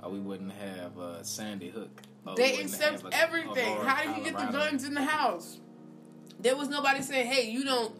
or 0.03 0.11
we 0.11 0.19
wouldn't 0.19 0.51
have 0.51 0.97
uh, 0.97 1.23
Sandy 1.23 1.69
Hook. 1.69 2.01
They 2.35 2.59
accept 2.61 3.03
a- 3.03 3.15
everything. 3.15 3.77
How 3.77 4.03
did 4.03 4.17
you 4.17 4.23
get 4.31 4.37
the 4.37 4.51
guns 4.51 4.83
in 4.83 4.93
the 4.93 5.03
house? 5.03 5.59
There 6.39 6.55
was 6.55 6.69
nobody 6.69 7.01
saying, 7.01 7.27
"Hey, 7.27 7.49
you 7.49 7.63
don't." 7.63 7.95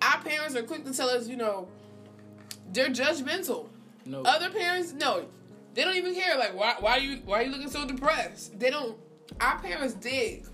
Our 0.00 0.20
parents 0.22 0.54
are 0.54 0.62
quick 0.62 0.84
to 0.84 0.92
tell 0.92 1.08
us, 1.10 1.26
you 1.26 1.36
know, 1.36 1.66
they're 2.72 2.88
judgmental. 2.88 3.68
No, 4.06 4.22
Other 4.22 4.48
parents, 4.50 4.92
no, 4.92 5.26
they 5.74 5.82
don't 5.82 5.96
even 5.96 6.14
care. 6.14 6.38
Like, 6.38 6.54
why? 6.54 6.76
Why 6.78 6.92
are 6.92 7.00
you? 7.00 7.22
Why 7.24 7.40
are 7.40 7.42
you 7.42 7.50
looking 7.50 7.70
so 7.70 7.86
depressed? 7.86 8.58
They 8.58 8.70
don't. 8.70 8.96
Our 9.40 9.58
parents 9.58 9.94
dig. 9.94 10.46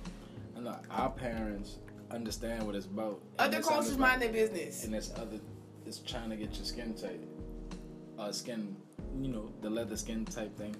no, 0.59 0.77
our 0.91 1.11
parents 1.11 1.79
understand 2.15 2.65
what 2.65 2.75
it's 2.75 2.87
about. 2.87 3.21
Other 3.39 3.59
it's 3.59 3.69
cultures 3.69 3.99
mind 3.99 4.23
their 4.23 4.33
business. 4.33 4.85
and 4.85 4.95
it's 4.95 5.11
other 5.17 5.39
it's 5.87 5.99
trying 5.99 6.31
to 6.31 6.37
get 6.37 6.55
your 6.57 6.65
skin 6.65 6.95
tight 6.95 7.21
uh 8.19 8.33
skin 8.33 8.75
you 9.21 9.29
know 9.29 9.51
the 9.61 9.69
leather 9.69 9.97
skin 9.97 10.25
type 10.25 10.57
thing 10.57 10.75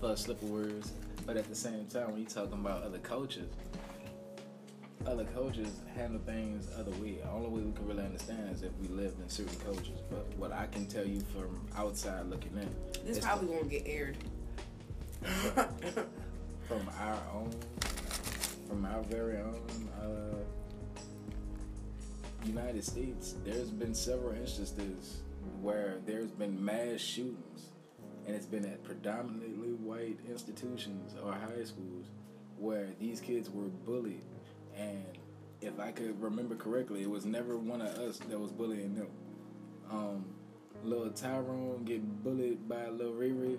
for 0.00 0.10
a 0.12 0.16
slip 0.16 0.40
of 0.42 0.50
words 0.50 0.92
but 1.24 1.36
at 1.38 1.48
the 1.48 1.54
same 1.54 1.86
time 1.86 2.10
when 2.12 2.20
you're 2.20 2.28
talking 2.28 2.52
about 2.52 2.82
other 2.82 2.98
cultures 2.98 3.48
other 5.06 5.24
cultures 5.32 5.68
handle 5.96 6.20
things 6.26 6.68
other 6.78 6.90
way 7.02 7.12
the 7.22 7.30
only 7.30 7.48
way 7.48 7.60
we 7.62 7.72
can 7.72 7.86
really 7.86 8.04
understand 8.04 8.50
is 8.54 8.62
if 8.62 8.72
we 8.82 8.88
lived 8.88 9.18
in 9.22 9.28
certain 9.30 9.58
cultures 9.60 10.00
but 10.10 10.26
what 10.36 10.52
i 10.52 10.66
can 10.66 10.84
tell 10.86 11.06
you 11.06 11.20
from 11.32 11.58
outside 11.76 12.26
looking 12.26 12.52
in 12.60 12.68
This 13.06 13.16
is 13.18 13.24
probably 13.24 13.48
won't 13.48 13.70
get 13.70 13.84
aired. 13.86 14.16
from 16.68 16.88
our 16.98 17.18
own 17.34 17.50
from 18.70 18.86
our 18.86 19.02
very 19.02 19.36
own 19.38 19.90
uh, 20.00 20.36
United 22.46 22.84
States, 22.84 23.34
there's 23.44 23.68
been 23.68 23.92
several 23.92 24.32
instances 24.32 25.22
where 25.60 25.98
there's 26.06 26.30
been 26.30 26.64
mass 26.64 27.00
shootings, 27.00 27.72
and 28.26 28.36
it's 28.36 28.46
been 28.46 28.64
at 28.64 28.84
predominantly 28.84 29.72
white 29.72 30.18
institutions 30.28 31.16
or 31.20 31.32
high 31.32 31.64
schools 31.64 32.06
where 32.58 32.86
these 33.00 33.20
kids 33.20 33.50
were 33.50 33.68
bullied, 33.84 34.22
and 34.76 35.18
if 35.60 35.80
I 35.80 35.90
could 35.90 36.22
remember 36.22 36.54
correctly, 36.54 37.02
it 37.02 37.10
was 37.10 37.26
never 37.26 37.58
one 37.58 37.80
of 37.82 37.98
us 37.98 38.18
that 38.18 38.38
was 38.38 38.52
bullying 38.52 38.94
them. 38.94 39.08
Um, 39.90 40.24
little 40.84 41.10
Tyrone 41.10 41.82
get 41.84 42.22
bullied 42.22 42.68
by 42.68 42.88
little 42.88 43.14
Riri. 43.14 43.58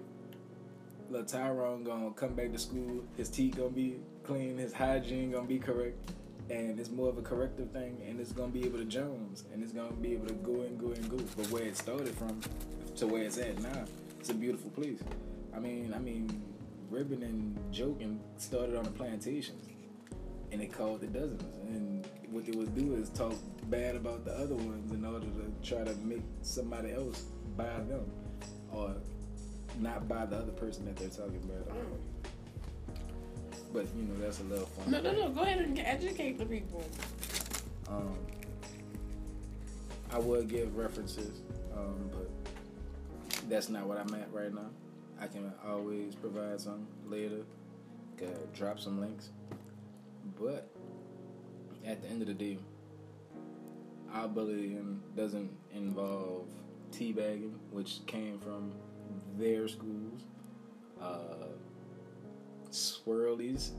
Little 1.10 1.28
Tyrone 1.28 1.84
gonna 1.84 2.12
come 2.12 2.34
back 2.34 2.54
to 2.54 2.58
school. 2.58 3.04
His 3.18 3.30
teeth 3.30 3.58
gonna 3.58 3.70
be 3.70 3.98
clean. 4.24 4.58
His 4.58 4.74
hygiene 4.74 5.32
gonna 5.32 5.48
be 5.48 5.60
correct, 5.60 6.12
and 6.50 6.80
it's 6.80 6.90
more 6.90 7.10
of 7.10 7.18
a 7.18 7.22
corrective 7.22 7.72
thing. 7.72 8.02
And 8.08 8.20
it's 8.20 8.32
gonna 8.32 8.52
be 8.52 8.66
able 8.66 8.80
to 8.80 8.86
Jones, 8.86 9.46
and 9.54 9.64
it's 9.64 9.74
gonna 9.74 9.92
be 9.94 10.14
able 10.14 10.28
to 10.28 10.34
go 10.36 10.62
and 10.62 10.80
go 10.80 10.92
and 10.92 11.10
go. 11.10 11.18
But 11.38 11.50
where 11.52 11.64
it 11.64 11.78
started 11.78 12.16
from 12.16 12.42
to 12.96 13.08
where 13.08 13.24
it's 13.24 13.38
at 13.38 13.60
now, 13.62 13.86
it's 14.20 14.30
a 14.30 14.34
beautiful 14.34 14.70
place. 14.72 15.00
I 15.56 15.60
mean, 15.60 15.94
I 15.94 16.00
mean, 16.00 16.42
ribbon 16.90 17.24
and 17.24 17.58
joking 17.74 18.20
started 18.38 18.76
on 18.76 18.86
a 18.86 18.92
plantation, 18.92 19.56
and 20.52 20.62
it 20.62 20.74
called 20.74 21.02
the 21.02 21.08
dozens. 21.08 21.58
And 21.68 22.08
what 22.30 22.46
they 22.46 22.52
would 22.52 22.76
do 22.76 22.96
is 22.96 23.10
talk 23.10 23.34
bad 23.70 23.96
about 23.96 24.26
the 24.26 24.32
other 24.32 24.56
ones 24.56 24.92
in 24.92 25.06
order 25.06 25.26
to 25.26 25.54
try 25.68 25.84
to 25.84 25.94
make 25.98 26.24
somebody 26.42 26.92
else 26.92 27.26
buy 27.56 27.80
them, 27.90 28.06
or 28.72 28.96
not 29.80 30.08
buy 30.08 30.26
the 30.26 30.38
other 30.38 30.52
person 30.52 30.86
that 30.86 30.98
they're 30.98 31.10
talking 31.10 31.42
about. 31.44 31.70
Mm. 31.70 32.11
But 33.74 33.86
you 33.96 34.04
know, 34.04 34.20
that's 34.20 34.40
a 34.40 34.44
little 34.44 34.66
fun. 34.66 34.92
No, 34.92 35.02
no, 35.02 35.12
no. 35.14 35.30
Go 35.30 35.42
ahead 35.42 35.60
and 35.60 35.80
educate 35.80 36.38
the 36.38 36.46
people. 36.46 36.84
Um, 37.88 38.18
I 40.12 40.20
would 40.20 40.50
give 40.50 40.76
references, 40.76 41.42
um, 41.76 42.10
but 42.12 43.50
that's 43.50 43.70
not 43.70 43.86
what 43.86 43.98
I'm 43.98 44.14
at 44.14 44.32
right 44.34 44.54
now. 44.54 44.70
I 45.20 45.28
can 45.28 45.54
always 45.66 46.16
provide 46.16 46.60
some 46.60 46.88
later, 47.06 47.44
could 48.18 48.54
drop 48.54 48.80
some 48.80 49.00
links. 49.00 49.30
But 50.40 50.70
at 51.86 52.02
the 52.02 52.10
end 52.10 52.22
of 52.22 52.28
the 52.28 52.34
day, 52.34 52.58
our 54.14 54.28
bullying 54.28 55.02
doesn't 55.16 55.52
involve 55.74 56.48
teabagging, 56.92 57.54
which 57.72 58.06
came 58.06 58.40
from 58.40 58.74
their 59.38 59.68
schools. 59.68 60.22
Uh, 61.02 61.48
swirlies, 62.72 63.72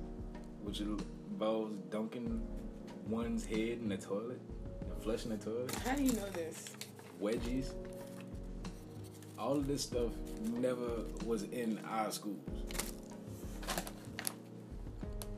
which 0.62 0.80
involves 0.80 1.74
dunking 1.90 2.46
one's 3.08 3.44
head 3.44 3.78
in 3.82 3.88
the 3.88 3.96
toilet 3.96 4.40
and 4.80 5.02
flushing 5.02 5.30
the 5.30 5.36
toilet. 5.36 5.74
How 5.76 5.96
do 5.96 6.02
you 6.02 6.12
know 6.12 6.28
this? 6.30 6.70
Wedgies. 7.20 7.72
All 9.38 9.56
of 9.56 9.66
this 9.66 9.82
stuff 9.82 10.12
never 10.60 11.04
was 11.26 11.44
in 11.44 11.80
our 11.90 12.12
schools. 12.12 12.38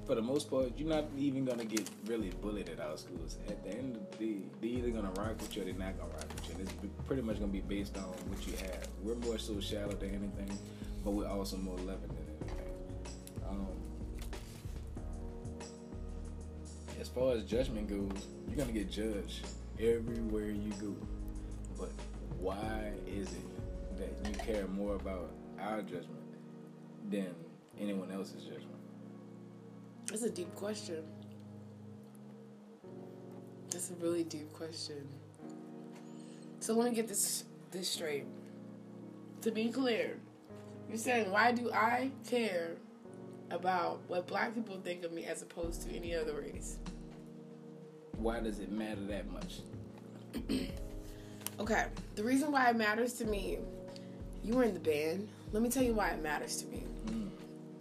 For 0.07 0.15
the 0.15 0.23
most 0.23 0.51
part, 0.51 0.73
you're 0.77 0.89
not 0.89 1.05
even 1.17 1.47
gonna 1.47 1.65
get 1.65 1.89
really 2.05 2.31
bullied 2.43 2.69
at 2.69 2.79
our 2.79 2.99
schools. 2.99 3.39
At 3.49 3.65
the 3.65 3.71
end 3.71 3.97
of 3.97 4.19
the 4.19 4.27
day, 4.27 4.39
they're 4.61 4.71
either 4.71 4.91
gonna 4.91 5.13
rock 5.13 5.41
with 5.41 5.57
you 5.57 5.63
or 5.63 5.65
they're 5.65 5.75
not 5.75 5.97
gonna 5.99 6.13
rock 6.13 6.29
with 6.35 6.49
you. 6.49 6.55
And 6.59 6.69
it's 6.69 6.75
pretty 7.07 7.23
much 7.23 7.41
gonna 7.41 7.51
be 7.51 7.61
based 7.61 7.97
on 7.97 8.03
what 8.03 8.47
you 8.47 8.53
have. 8.57 8.87
We're 9.03 9.15
more 9.15 9.39
so 9.39 9.59
shallow 9.61 9.95
than 9.95 10.11
anything, 10.11 10.59
but 11.03 11.13
we're 11.13 11.27
also 11.27 11.57
more 11.57 11.79
loving 11.79 12.11
far 17.15 17.35
as 17.35 17.45
judgment 17.45 17.89
goes, 17.89 18.27
you're 18.49 18.57
gonna 18.57 18.73
get 18.73 18.91
judged 18.91 19.47
everywhere 19.79 20.51
you 20.51 20.73
go. 20.81 20.95
But 21.79 21.91
why 22.41 22.93
is 23.07 23.29
it 23.29 23.99
that 23.99 24.29
you 24.29 24.37
care 24.39 24.67
more 24.67 24.97
about 24.97 25.31
our 25.61 25.83
judgment 25.83 26.25
than 27.11 27.35
anyone 27.79 28.11
else's 28.11 28.43
judgment? 28.43 28.75
That's 30.07 30.23
a 30.23 30.31
deep 30.31 30.55
question. 30.55 31.05
That's 33.71 33.91
a 33.91 33.95
really 33.95 34.25
deep 34.25 34.53
question. 34.53 35.09
So 36.61 36.75
let 36.75 36.91
me 36.91 36.97
get 36.97 37.09
this 37.09 37.45
this 37.71 37.89
straight. 37.89 38.27
To 39.43 39.51
be 39.51 39.69
clear, 39.69 40.17
you're 40.89 40.99
saying 40.99 41.31
why 41.31 41.53
do 41.53 41.71
I 41.73 42.11
care 42.29 42.77
about 43.51 44.01
what 44.09 44.27
black 44.27 44.55
people 44.55 44.81
think 44.83 45.05
of 45.05 45.13
me 45.13 45.27
as 45.27 45.43
opposed 45.43 45.83
to 45.83 45.95
any 45.95 46.15
other 46.15 46.41
race? 46.41 46.79
Why 48.19 48.41
does 48.41 48.59
it 48.59 48.71
matter 48.71 49.05
that 49.07 49.31
much? 49.31 49.61
Okay, 51.61 51.85
the 52.17 52.25
reason 52.25 52.51
why 52.51 52.69
it 52.69 52.75
matters 52.77 53.13
to 53.15 53.25
me, 53.25 53.59
you 54.43 54.55
were 54.55 54.65
in 54.65 54.75
the 54.75 54.81
band. 54.81 55.29
Let 55.53 55.63
me 55.63 55.69
tell 55.69 55.85
you 55.85 55.95
why 55.95 56.09
it 56.09 56.21
matters 56.21 56.57
to 56.63 56.67
me. 56.67 56.83
Mm. 57.07 57.29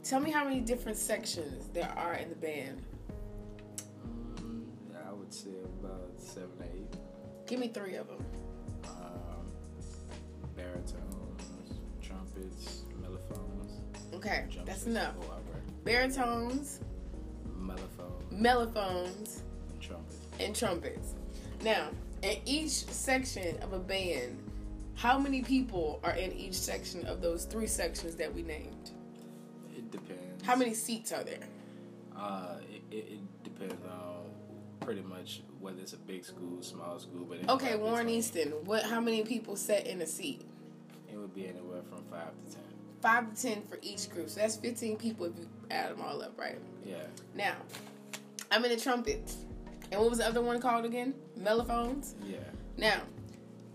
Tell 0.04 0.20
me 0.20 0.30
how 0.30 0.44
many 0.44 0.60
different 0.60 0.96
sections 0.96 1.70
there 1.74 1.92
are 1.98 2.14
in 2.14 2.30
the 2.30 2.36
band. 2.36 2.84
Mm, 4.38 4.66
I 5.10 5.12
would 5.12 5.34
say 5.34 5.50
about 5.82 6.12
seven 6.18 6.52
or 6.60 6.66
eight. 6.66 6.96
Give 7.48 7.60
me 7.60 7.70
three 7.70 7.96
of 7.96 8.08
them. 8.08 8.24
Um, 8.86 9.82
baritones, 10.56 11.42
trumpets, 12.00 12.84
mellophones. 13.02 13.72
Okay, 14.14 14.46
that's 14.66 14.86
enough. 14.86 15.16
Baritones, 15.84 16.80
Mellophone 17.60 18.14
mellophones, 18.32 19.44
and 20.40 20.56
trumpets. 20.56 21.14
Now, 21.64 21.90
in 22.22 22.38
each 22.46 22.72
section 22.72 23.58
of 23.62 23.74
a 23.74 23.80
band, 23.80 24.38
how 24.96 25.18
many 25.18 25.42
people 25.42 26.00
are 26.04 26.12
in 26.14 26.32
each 26.34 26.54
section 26.54 27.06
of 27.06 27.22
those 27.22 27.46
three 27.46 27.68
sections 27.68 28.16
that 28.16 28.34
we 28.34 28.44
named? 28.44 28.92
It 29.76 29.92
depends. 29.92 30.44
How 30.44 30.56
many 30.56 30.74
seats 30.74 31.12
are 31.12 31.24
there? 31.24 31.40
Uh, 32.18 32.56
it, 32.72 32.84
it, 32.96 33.06
it 33.14 33.44
depends 33.44 33.84
on 33.86 34.24
pretty 34.82 35.02
much 35.02 35.42
whether 35.60 35.80
it's 35.80 35.94
a 35.94 35.98
big 35.98 36.24
school, 36.24 36.62
small 36.62 37.00
school. 37.00 37.26
But 37.28 37.50
Okay, 37.50 37.76
Warren 37.76 38.10
Easton. 38.10 38.50
What? 38.66 38.84
How 38.84 39.00
many 39.02 39.24
people 39.24 39.56
sat 39.56 39.88
in 39.88 40.02
a 40.02 40.06
seat? 40.06 40.46
It 41.12 41.18
would 41.18 41.34
be 41.34 41.48
anywhere 41.48 41.82
from 41.90 42.04
five 42.12 42.32
to 42.48 42.54
ten. 42.54 42.64
Five 43.02 43.34
to 43.34 43.42
ten 43.42 43.62
for 43.64 43.80
each 43.82 44.10
group. 44.10 44.30
So 44.30 44.42
that's 44.42 44.58
fifteen 44.58 44.98
people 44.98 45.26
if 45.26 45.34
you 45.38 45.48
add 45.72 45.92
them 45.92 46.02
all 46.02 46.22
up, 46.22 46.38
right? 46.40 46.60
Yeah, 46.86 46.98
Now, 47.36 47.56
I'm 48.52 48.64
in 48.66 48.72
the 48.72 48.78
trumpets. 48.78 49.38
And 49.94 50.02
what 50.02 50.10
was 50.10 50.18
the 50.18 50.26
other 50.28 50.42
one 50.42 50.60
called 50.60 50.86
again? 50.86 51.14
Mellophones. 51.38 52.16
yeah. 52.26 52.38
Now, 52.78 53.02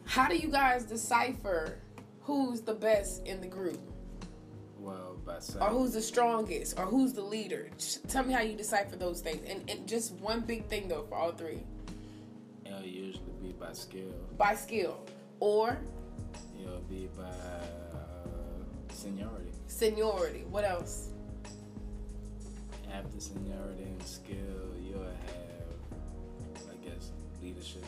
how 0.04 0.28
do 0.28 0.36
you 0.36 0.48
guys 0.48 0.82
decipher 0.84 1.78
who's 2.22 2.60
the 2.60 2.74
best 2.74 3.24
in 3.24 3.40
the 3.40 3.46
group? 3.46 3.78
Well, 4.80 5.16
by 5.24 5.38
or 5.60 5.68
who's 5.68 5.92
the 5.92 6.02
strongest 6.02 6.76
or 6.76 6.86
who's 6.86 7.12
the 7.12 7.22
leader 7.22 7.68
Just 7.78 8.08
tell 8.08 8.24
me 8.24 8.32
how 8.34 8.40
you 8.40 8.56
decipher 8.56 8.96
those 8.96 9.20
things 9.20 9.42
and, 9.48 9.68
and 9.70 9.86
just 9.86 10.12
one 10.14 10.40
big 10.40 10.66
thing 10.66 10.88
though 10.88 11.02
for 11.08 11.16
all 11.16 11.30
three 11.32 11.62
it'll 12.64 12.82
usually 12.82 13.22
be 13.42 13.52
by 13.52 13.72
skill. 13.72 14.14
by 14.38 14.54
skill 14.54 15.04
or 15.40 15.78
It'll 16.60 16.80
be 16.82 17.08
by 17.16 17.24
uh, 17.24 18.94
seniority. 18.94 19.50
seniority 19.66 20.44
what 20.50 20.64
else 20.64 21.10
After 22.92 23.20
seniority 23.20 23.82
and 23.84 24.02
skill, 24.04 24.74
you'll 24.80 25.02
have, 25.02 25.47
leadership. 27.42 27.84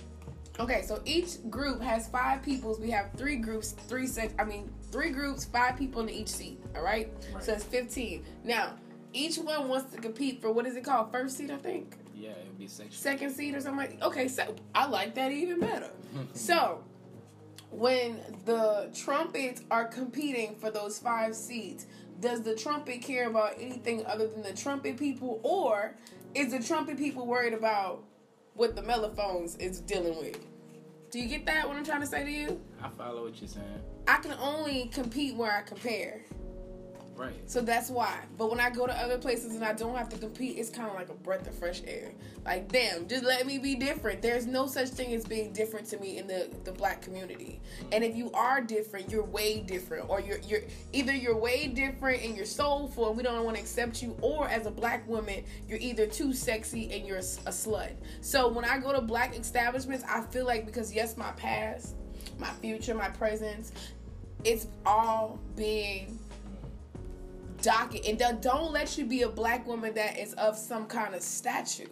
Okay, 0.59 0.83
so 0.83 1.01
each 1.05 1.49
group 1.49 1.81
has 1.81 2.09
five 2.09 2.43
peoples. 2.43 2.79
We 2.79 2.91
have 2.91 3.11
three 3.17 3.37
groups, 3.37 3.73
three 3.73 4.07
sex. 4.07 4.35
I 4.39 4.45
mean, 4.45 4.71
three 4.91 5.11
groups, 5.11 5.47
five 5.47 5.77
people 5.77 6.03
in 6.03 6.11
each 6.11 6.29
seat. 6.29 6.61
All 6.77 6.83
right? 6.83 7.11
Right. 7.33 7.43
So 7.43 7.55
it's 7.55 7.65
fifteen. 7.65 8.25
Now, 8.45 8.75
each 9.13 9.39
one 9.39 9.69
wants 9.69 9.93
to 9.95 10.01
compete 10.01 10.43
for 10.43 10.53
what 10.53 10.67
is 10.67 10.77
it 10.77 10.85
called? 10.85 11.13
First 11.13 11.39
seat, 11.39 11.51
I 11.51 11.57
think. 11.57 11.97
Yeah, 12.15 12.31
it 12.31 12.47
would 12.47 12.59
be 12.59 12.67
sexual. 12.67 12.95
Second 12.95 13.31
seat 13.31 13.55
or 13.55 13.61
something. 13.61 13.91
Like, 13.91 14.03
okay, 14.03 14.29
so 14.29 14.55
I 14.75 14.87
like 14.87 15.15
that 15.15 15.33
even 15.33 15.61
better. 15.61 15.91
so 16.35 16.85
when 17.71 18.19
the 18.45 18.91
trumpets 18.95 19.63
are 19.71 19.87
competing 19.87 20.57
for 20.57 20.71
those 20.71 20.99
five 20.99 21.35
seats, 21.35 21.87
does 22.21 22.43
the 22.43 22.55
trumpet 22.55 23.01
care 23.01 23.29
about 23.29 23.55
anything 23.59 24.05
other 24.05 24.29
than 24.29 24.43
the 24.43 24.53
trumpet 24.53 24.99
people, 24.99 25.41
or 25.43 25.97
is 26.35 26.53
the 26.53 26.63
trumpet 26.63 26.99
people 26.99 27.27
worried 27.27 27.55
about 27.55 28.05
what 28.61 28.77
the 28.77 28.83
mellophones 28.83 29.57
is 29.57 29.81
dealing 29.81 30.19
with? 30.19 30.39
Do 31.11 31.19
you 31.19 31.29
get 31.29 31.47
that? 31.47 31.67
What 31.67 31.79
I'm 31.79 31.85
trying 31.85 32.03
to 32.03 32.07
say 32.07 32.25
to 32.25 32.31
you? 32.31 32.61
I 32.83 32.91
follow 32.91 33.25
what 33.25 33.41
you're 33.41 33.49
saying. 33.49 33.65
I 34.07 34.19
can 34.19 34.35
only 34.39 34.91
compete 34.93 35.35
where 35.35 35.51
I 35.51 35.63
compare. 35.63 36.21
Right. 37.21 37.51
So 37.51 37.61
that's 37.61 37.91
why. 37.91 38.25
But 38.39 38.49
when 38.49 38.61
I 38.61 38.71
go 38.71 38.87
to 38.87 38.93
other 38.99 39.19
places 39.19 39.55
and 39.55 39.63
I 39.63 39.75
don't 39.75 39.95
have 39.95 40.09
to 40.09 40.17
compete, 40.17 40.57
it's 40.57 40.71
kind 40.71 40.89
of 40.89 40.95
like 40.95 41.11
a 41.11 41.15
breath 41.15 41.47
of 41.47 41.55
fresh 41.55 41.83
air. 41.87 42.13
Like, 42.47 42.73
damn, 42.73 43.07
just 43.09 43.25
let 43.25 43.47
me 43.47 43.59
be 43.59 43.75
different. 43.75 44.23
There's 44.23 44.47
no 44.47 44.67
such 44.67 44.89
thing 44.89 45.13
as 45.13 45.27
being 45.27 45.53
different 45.53 45.87
to 45.89 45.99
me 45.99 46.17
in 46.17 46.27
the, 46.27 46.49
the 46.65 46.73
black 46.73 47.03
community. 47.03 47.61
And 47.93 48.03
if 48.03 48.17
you 48.17 48.31
are 48.33 48.63
different, 48.63 49.11
you're 49.11 49.25
way 49.25 49.61
different. 49.61 50.09
Or 50.09 50.23
you're 50.23 50.39
you're 50.39 50.63
either 50.95 51.15
you're 51.15 51.37
way 51.37 51.67
different 51.67 52.25
and 52.25 52.35
you're 52.35 52.47
soulful 52.47 53.09
and 53.09 53.19
we 53.19 53.23
don't 53.23 53.45
want 53.45 53.57
to 53.59 53.63
accept 53.63 54.03
you, 54.03 54.17
or 54.23 54.49
as 54.49 54.65
a 54.65 54.71
black 54.71 55.07
woman, 55.07 55.45
you're 55.69 55.79
either 55.79 56.07
too 56.07 56.33
sexy 56.33 56.91
and 56.91 57.07
you're 57.07 57.19
a, 57.19 57.21
a 57.21 57.53
slut. 57.53 57.93
So 58.23 58.49
when 58.49 58.65
I 58.65 58.79
go 58.79 58.93
to 58.95 59.03
black 59.03 59.37
establishments, 59.37 60.05
I 60.09 60.23
feel 60.23 60.47
like 60.47 60.65
because 60.65 60.95
yes, 60.95 61.19
my 61.19 61.33
past, 61.33 61.97
my 62.39 62.51
future, 62.63 62.95
my 62.95 63.11
presence, 63.11 63.73
it's 64.43 64.69
all 64.87 65.39
being 65.55 66.19
docket 67.63 68.07
and 68.07 68.19
don't- 68.19 68.73
let 68.73 68.97
you 68.99 69.05
be 69.05 69.23
a 69.23 69.29
black 69.29 69.67
woman 69.67 69.95
that 69.95 70.19
is 70.19 70.33
of 70.35 70.57
some 70.57 70.87
kind 70.87 71.15
of 71.15 71.23
statue. 71.23 71.89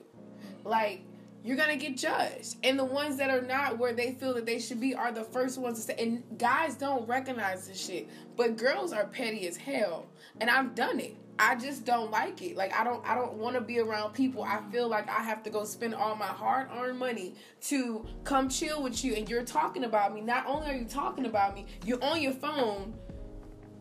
Like 0.64 1.02
you're 1.44 1.56
gonna 1.56 1.76
get 1.76 1.96
judged. 1.96 2.56
And 2.62 2.78
the 2.78 2.84
ones 2.84 3.16
that 3.18 3.30
are 3.30 3.42
not 3.42 3.78
where 3.78 3.92
they 3.92 4.12
feel 4.12 4.34
that 4.34 4.44
they 4.46 4.58
should 4.58 4.80
be 4.80 4.94
are 4.94 5.12
the 5.12 5.24
first 5.24 5.58
ones 5.58 5.78
to 5.78 5.82
say 5.82 5.96
and 5.98 6.22
guys 6.38 6.74
don't 6.74 7.08
recognize 7.08 7.68
this 7.68 7.84
shit 7.86 8.08
but 8.36 8.56
girls 8.56 8.92
are 8.92 9.06
petty 9.06 9.46
as 9.48 9.56
hell 9.56 10.06
and 10.40 10.50
i've 10.50 10.74
done 10.74 11.00
it. 11.00 11.16
I 11.40 11.54
just 11.54 11.84
don't 11.84 12.10
like 12.10 12.42
it. 12.42 12.56
Like 12.56 12.72
i 12.78 12.82
don't 12.84 13.04
i 13.08 13.14
don't 13.14 13.34
want 13.34 13.54
to 13.54 13.60
be 13.60 13.78
around 13.78 14.12
people. 14.12 14.42
I 14.42 14.60
feel 14.72 14.88
like 14.88 15.08
i 15.08 15.22
have 15.22 15.42
to 15.44 15.50
go 15.50 15.64
spend 15.64 15.94
all 15.94 16.16
my 16.16 16.26
hard-earned 16.26 16.98
money 16.98 17.34
to 17.62 18.04
come 18.24 18.48
chill 18.48 18.82
with 18.82 19.04
you 19.04 19.14
and 19.14 19.28
you're 19.28 19.44
talking 19.44 19.84
about 19.84 20.12
me. 20.14 20.20
Not 20.20 20.46
only 20.46 20.68
are 20.70 20.74
you 20.74 20.84
talking 20.84 21.26
about 21.26 21.54
me 21.54 21.66
you're 21.84 22.02
on 22.04 22.20
your 22.20 22.32
phone 22.32 22.94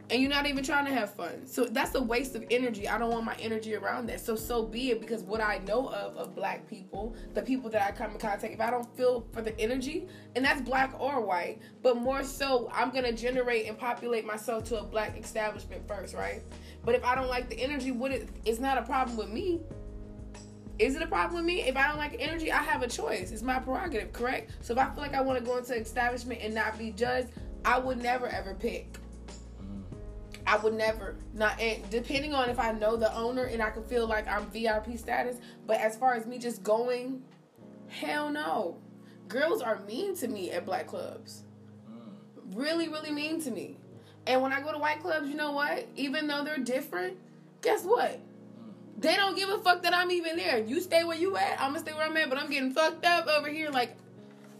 and 0.10 0.22
you're 0.22 0.32
not 0.32 0.46
even 0.46 0.64
trying 0.64 0.86
to 0.86 0.94
have 0.94 1.14
fun. 1.14 1.46
So 1.46 1.66
that's 1.66 1.94
a 1.96 2.02
waste 2.02 2.36
of 2.36 2.46
energy. 2.50 2.88
I 2.88 2.98
don't 2.98 3.12
want 3.12 3.26
my 3.26 3.36
energy 3.40 3.76
around 3.76 4.08
that. 4.08 4.22
So 4.22 4.36
so 4.36 4.64
be 4.64 4.92
it 4.92 5.02
because 5.02 5.24
what 5.24 5.42
I 5.42 5.60
know 5.60 5.88
of 5.90 6.16
of 6.16 6.36
black 6.36 6.68
people, 6.68 7.16
the 7.34 7.42
people 7.42 7.70
that 7.72 7.82
I 7.82 7.92
come 7.92 8.12
in 8.12 8.18
contact, 8.18 8.54
if 8.54 8.62
I 8.62 8.70
don't 8.70 8.88
feel 8.96 9.28
for 9.34 9.42
the 9.42 9.58
energy, 9.60 10.08
and 10.36 10.46
that's 10.46 10.62
black 10.62 10.94
or 11.00 11.22
white, 11.22 11.60
but 11.82 11.98
more 11.98 12.24
so 12.24 12.70
I'm 12.74 12.92
gonna 12.92 13.12
generate 13.12 13.68
and 13.68 13.78
populate 13.78 14.26
myself 14.26 14.64
to 14.66 14.80
a 14.80 14.84
black 14.84 15.18
establishment 15.18 15.88
first, 15.88 16.16
right? 16.16 16.42
But 16.86 16.96
if 16.96 17.04
I 17.04 17.16
don't 17.16 17.28
like 17.28 17.50
the 17.50 17.60
energy, 17.60 17.92
what 17.92 18.12
it, 18.12 18.30
it's 18.46 18.60
not 18.60 18.78
a 18.78 18.84
problem 18.84 19.18
with 19.18 19.30
me. 19.30 19.60
Is 20.80 20.96
it 20.96 21.02
a 21.02 21.08
problem 21.08 21.38
with 21.38 21.46
me? 21.46 21.64
If 21.64 21.76
I 21.76 21.88
don't 21.88 21.98
like 21.98 22.16
energy, 22.20 22.52
I 22.52 22.62
have 22.62 22.84
a 22.84 22.88
choice. 22.88 23.32
It's 23.32 23.42
my 23.42 23.58
prerogative, 23.58 24.14
correct? 24.14 24.52
So 24.62 24.74
if 24.74 24.80
I 24.80 24.90
feel 24.92 25.02
like 25.02 25.16
I 25.16 25.22
want 25.22 25.40
to 25.40 25.44
go 25.44 25.58
into 25.58 25.76
establishment 25.76 26.40
and 26.42 26.54
not 26.54 26.78
be 26.78 26.92
judged, 26.92 27.30
I 27.66 27.80
would 27.80 28.02
never 28.02 28.28
ever 28.28 28.54
pick. 28.54 29.00
I 30.48 30.56
would 30.58 30.74
never 30.74 31.16
not 31.34 31.60
and 31.60 31.88
depending 31.90 32.34
on 32.34 32.50
if 32.50 32.58
I 32.58 32.72
know 32.72 32.96
the 32.96 33.14
owner 33.14 33.44
and 33.44 33.62
I 33.62 33.70
can 33.70 33.84
feel 33.84 34.08
like 34.08 34.28
I'm 34.28 34.46
VIP 34.48 34.98
status. 34.98 35.38
But 35.68 35.82
as 35.82 35.98
far 35.98 36.14
as 36.14 36.26
me 36.26 36.40
just 36.40 36.64
going, 36.64 37.22
hell 37.90 38.30
no. 38.30 38.78
Girls 39.28 39.62
are 39.62 39.80
mean 39.82 40.16
to 40.18 40.28
me 40.30 40.52
at 40.52 40.66
black 40.66 40.88
clubs. 40.88 41.44
Mm. 41.92 42.56
Really, 42.56 42.88
really 42.88 43.12
mean 43.12 43.42
to 43.42 43.52
me. 43.52 43.78
And 44.26 44.42
when 44.42 44.54
I 44.54 44.62
go 44.62 44.72
to 44.72 44.78
white 44.78 45.02
clubs, 45.02 45.28
you 45.28 45.36
know 45.36 45.52
what? 45.52 45.86
Even 45.98 46.28
though 46.28 46.46
they're 46.46 46.58
different, 46.58 47.18
guess 47.62 47.84
what? 47.84 48.12
Mm. 48.12 48.22
They 49.02 49.18
don't 49.18 49.36
give 49.36 49.50
a 49.50 49.58
fuck 49.58 49.84
that 49.84 49.94
I'm 49.94 50.12
even 50.12 50.38
there. 50.38 50.60
You 50.60 50.80
stay 50.80 51.04
where 51.04 51.18
you 51.18 51.36
at, 51.36 51.60
I'm 51.60 51.72
gonna 51.72 51.80
stay 51.80 51.92
where 51.92 52.06
I'm 52.06 52.16
at, 52.16 52.30
but 52.30 52.38
I'm 52.38 52.50
getting 52.50 52.72
fucked 52.72 53.06
up 53.06 53.28
over 53.28 53.50
here. 53.50 53.70
Like 53.70 53.98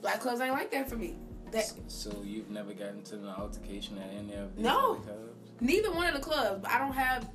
black 0.02 0.20
clubs 0.20 0.42
ain't 0.42 0.52
like 0.52 0.70
that 0.72 0.90
for 0.90 0.98
me. 0.98 1.16
That 1.52 1.72
So 1.88 2.12
you've 2.26 2.50
never 2.50 2.74
gotten 2.74 3.04
to 3.04 3.16
an 3.16 3.30
altercation 3.30 3.98
at 4.00 4.10
any 4.10 4.34
of 4.34 4.54
these 4.58 4.66
No. 4.66 4.96
clubs? 4.96 5.47
Neither 5.60 5.92
one 5.92 6.08
of 6.08 6.14
the 6.14 6.20
clubs, 6.22 6.62
but 6.62 6.72
I 6.72 6.80
don't 6.80 6.94
have. 6.94 7.30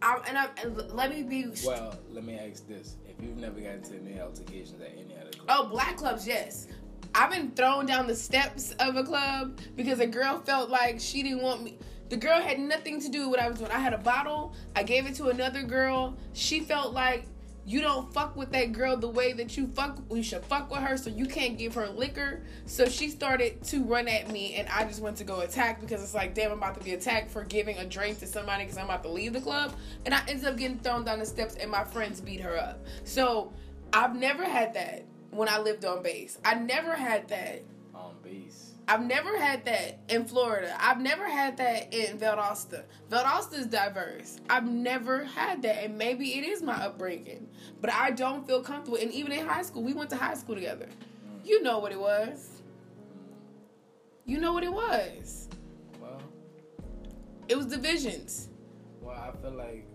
I, 0.00 0.20
and 0.26 0.36
I 0.36 0.48
and 0.62 0.76
let 0.92 1.10
me 1.10 1.22
be. 1.22 1.46
Well, 1.64 1.98
let 2.10 2.24
me 2.24 2.36
ask 2.38 2.66
this: 2.66 2.96
If 3.08 3.22
you've 3.22 3.36
never 3.36 3.60
gotten 3.60 3.82
to 3.82 3.96
any 3.96 4.20
altercations 4.20 4.80
at 4.80 4.92
any 4.92 5.14
other 5.20 5.30
club, 5.30 5.46
Oh, 5.48 5.68
black 5.68 5.96
clubs, 5.96 6.26
yes. 6.26 6.66
I've 7.14 7.30
been 7.30 7.50
thrown 7.50 7.86
down 7.86 8.06
the 8.06 8.16
steps 8.16 8.72
of 8.80 8.96
a 8.96 9.04
club 9.04 9.60
because 9.76 10.00
a 10.00 10.06
girl 10.06 10.40
felt 10.40 10.70
like 10.70 10.98
she 10.98 11.22
didn't 11.22 11.42
want 11.42 11.62
me. 11.62 11.78
The 12.08 12.16
girl 12.16 12.40
had 12.40 12.58
nothing 12.58 13.00
to 13.00 13.08
do 13.08 13.20
with 13.20 13.30
what 13.30 13.40
I 13.40 13.48
was 13.48 13.58
doing. 13.58 13.70
I 13.70 13.78
had 13.78 13.92
a 13.92 13.98
bottle. 13.98 14.54
I 14.74 14.82
gave 14.82 15.06
it 15.06 15.14
to 15.16 15.28
another 15.28 15.62
girl. 15.62 16.16
She 16.32 16.60
felt 16.60 16.92
like 16.94 17.26
you 17.64 17.80
don't 17.80 18.12
fuck 18.12 18.34
with 18.36 18.50
that 18.52 18.72
girl 18.72 18.96
the 18.96 19.08
way 19.08 19.32
that 19.34 19.56
you 19.56 19.68
fuck. 19.68 19.98
We 20.08 20.22
should 20.22 20.44
fuck 20.44 20.70
with 20.70 20.80
her, 20.80 20.96
so 20.96 21.10
you 21.10 21.26
can't 21.26 21.56
give 21.56 21.74
her 21.74 21.88
liquor. 21.88 22.42
So 22.66 22.86
she 22.86 23.08
started 23.08 23.62
to 23.64 23.84
run 23.84 24.08
at 24.08 24.30
me, 24.30 24.54
and 24.54 24.68
I 24.68 24.84
just 24.84 25.00
went 25.00 25.16
to 25.18 25.24
go 25.24 25.40
attack 25.40 25.80
because 25.80 26.02
it's 26.02 26.14
like, 26.14 26.34
damn, 26.34 26.50
I'm 26.50 26.58
about 26.58 26.74
to 26.78 26.84
be 26.84 26.94
attacked 26.94 27.30
for 27.30 27.44
giving 27.44 27.78
a 27.78 27.84
drink 27.84 28.18
to 28.18 28.26
somebody 28.26 28.64
because 28.64 28.78
I'm 28.78 28.86
about 28.86 29.04
to 29.04 29.10
leave 29.10 29.32
the 29.32 29.40
club, 29.40 29.74
and 30.04 30.14
I 30.14 30.22
ended 30.28 30.46
up 30.46 30.56
getting 30.56 30.78
thrown 30.78 31.04
down 31.04 31.20
the 31.20 31.26
steps, 31.26 31.54
and 31.54 31.70
my 31.70 31.84
friends 31.84 32.20
beat 32.20 32.40
her 32.40 32.56
up. 32.58 32.84
So 33.04 33.52
I've 33.92 34.16
never 34.16 34.44
had 34.44 34.74
that 34.74 35.04
when 35.30 35.48
I 35.48 35.58
lived 35.58 35.84
on 35.84 36.02
base. 36.02 36.38
I 36.44 36.54
never 36.54 36.94
had 36.94 37.28
that. 37.28 37.62
On 37.94 38.14
base. 38.22 38.72
I've 38.88 39.04
never 39.04 39.38
had 39.38 39.64
that 39.66 40.00
in 40.08 40.24
Florida. 40.24 40.76
I've 40.80 41.00
never 41.00 41.28
had 41.28 41.56
that 41.58 41.94
in 41.94 42.18
Valdosta. 42.18 42.82
Valdosta 43.10 43.54
is 43.60 43.66
diverse. 43.66 44.38
I've 44.50 44.66
never 44.66 45.24
had 45.24 45.62
that, 45.62 45.84
and 45.84 45.96
maybe 45.96 46.36
it 46.38 46.44
is 46.44 46.62
my 46.62 46.74
upbringing, 46.74 47.48
but 47.80 47.92
I 47.92 48.10
don't 48.10 48.46
feel 48.46 48.62
comfortable. 48.62 48.98
And 49.00 49.12
even 49.12 49.32
in 49.32 49.46
high 49.46 49.62
school, 49.62 49.82
we 49.82 49.92
went 49.94 50.10
to 50.10 50.16
high 50.16 50.34
school 50.34 50.56
together. 50.56 50.88
You 51.44 51.62
know 51.62 51.78
what 51.78 51.92
it 51.92 52.00
was. 52.00 52.62
You 54.24 54.38
know 54.38 54.52
what 54.52 54.64
it 54.64 54.72
was. 54.72 55.48
Well, 56.00 56.20
It 57.48 57.56
was 57.56 57.66
divisions. 57.66 58.48
well, 59.00 59.16
I 59.16 59.30
feel 59.40 59.52
like 59.52 59.86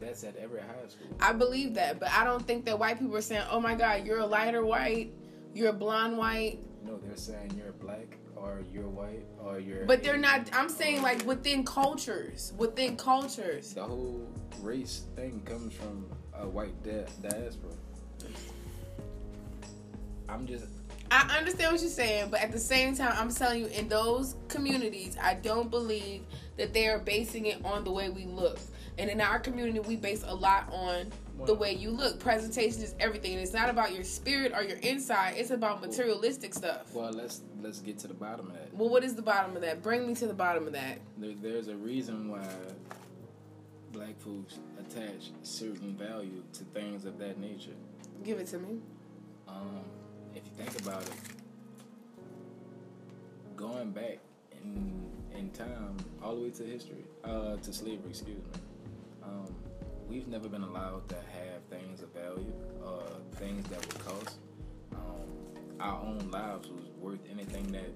that's 0.00 0.24
at 0.24 0.36
every 0.36 0.60
high 0.60 0.88
school. 0.88 1.06
I 1.20 1.32
believe 1.32 1.74
that, 1.74 1.98
but 2.00 2.10
I 2.10 2.24
don't 2.24 2.44
think 2.46 2.64
that 2.66 2.78
white 2.78 2.98
people 2.98 3.16
are 3.16 3.20
saying, 3.22 3.44
"Oh 3.50 3.60
my 3.60 3.74
God, 3.74 4.04
you're 4.06 4.18
a 4.20 4.26
lighter 4.26 4.64
white, 4.64 5.12
you're 5.54 5.70
a 5.70 5.72
blonde 5.74 6.18
white." 6.18 6.58
No, 6.84 6.98
they're 6.98 7.16
saying 7.16 7.54
you're 7.56 7.72
black 7.72 8.18
or 8.36 8.62
you're 8.72 8.88
white 8.88 9.24
or 9.42 9.58
you're. 9.58 9.86
But 9.86 10.02
they're 10.02 10.18
not. 10.18 10.48
I'm 10.52 10.68
saying 10.68 11.00
like 11.00 11.24
within 11.24 11.64
cultures, 11.64 12.52
within 12.58 12.96
cultures. 12.96 13.72
The 13.72 13.84
whole 13.84 14.28
race 14.60 15.04
thing 15.16 15.40
comes 15.46 15.72
from 15.72 16.06
a 16.34 16.46
white 16.46 16.80
di- 16.82 17.06
diaspora. 17.26 17.72
I'm 20.28 20.46
just. 20.46 20.66
I 21.10 21.38
understand 21.38 21.72
what 21.72 21.80
you're 21.80 21.90
saying, 21.90 22.28
but 22.30 22.40
at 22.40 22.50
the 22.50 22.58
same 22.58 22.96
time, 22.96 23.14
I'm 23.16 23.32
telling 23.32 23.60
you, 23.60 23.66
in 23.66 23.88
those 23.88 24.36
communities, 24.48 25.16
I 25.22 25.34
don't 25.34 25.70
believe 25.70 26.22
that 26.56 26.72
they 26.72 26.88
are 26.88 26.98
basing 26.98 27.46
it 27.46 27.64
on 27.64 27.84
the 27.84 27.90
way 27.90 28.10
we 28.10 28.24
look. 28.24 28.58
And 28.96 29.10
in 29.10 29.20
our 29.20 29.38
community, 29.38 29.80
we 29.80 29.96
base 29.96 30.22
a 30.26 30.34
lot 30.34 30.72
on 30.72 31.12
the 31.46 31.54
way 31.54 31.72
you 31.72 31.90
look. 31.90 32.20
Presentation 32.20 32.80
is 32.80 32.94
everything, 33.00 33.32
and 33.32 33.42
it's 33.42 33.52
not 33.52 33.68
about 33.68 33.92
your 33.92 34.04
spirit 34.04 34.52
or 34.54 34.62
your 34.62 34.78
inside. 34.78 35.34
It's 35.36 35.50
about 35.50 35.80
materialistic 35.80 36.54
stuff. 36.54 36.94
Well, 36.94 37.10
let's 37.12 37.42
let's 37.60 37.80
get 37.80 37.98
to 38.00 38.08
the 38.08 38.14
bottom 38.14 38.46
of 38.46 38.52
that. 38.52 38.72
Well, 38.72 38.88
what 38.88 39.02
is 39.02 39.16
the 39.16 39.22
bottom 39.22 39.56
of 39.56 39.62
that? 39.62 39.82
Bring 39.82 40.06
me 40.06 40.14
to 40.14 40.26
the 40.28 40.34
bottom 40.34 40.66
of 40.66 40.72
that. 40.74 40.98
There, 41.18 41.34
there's 41.42 41.66
a 41.66 41.74
reason 41.74 42.30
why 42.30 42.46
black 43.92 44.18
folks 44.20 44.58
attach 44.78 45.32
certain 45.42 45.96
value 45.96 46.42
to 46.52 46.64
things 46.64 47.04
of 47.04 47.18
that 47.18 47.38
nature. 47.40 47.74
Give 48.22 48.38
it 48.38 48.46
to 48.48 48.58
me. 48.58 48.78
Um, 49.48 49.82
if 50.34 50.42
you 50.44 50.64
think 50.64 50.80
about 50.80 51.02
it, 51.02 51.12
going 53.56 53.90
back 53.90 54.18
in 54.52 54.92
in 55.34 55.50
time, 55.50 55.96
all 56.22 56.36
the 56.36 56.42
way 56.42 56.50
to 56.50 56.62
history, 56.64 57.04
uh, 57.24 57.56
to 57.56 57.72
slavery, 57.72 58.10
excuse 58.10 58.38
me, 58.38 58.60
um, 59.22 59.54
we've 60.08 60.28
never 60.28 60.48
been 60.48 60.62
allowed 60.62 61.08
to 61.08 61.14
have 61.14 61.62
things 61.70 62.02
of 62.02 62.10
value, 62.10 62.52
uh, 62.84 63.18
things 63.36 63.66
that 63.68 63.80
would 63.80 63.98
cost. 64.04 64.36
Um, 64.92 65.28
our 65.80 66.00
own 66.00 66.30
lives 66.30 66.68
was 66.68 66.84
worth 66.98 67.20
anything 67.30 67.70
that 67.72 67.90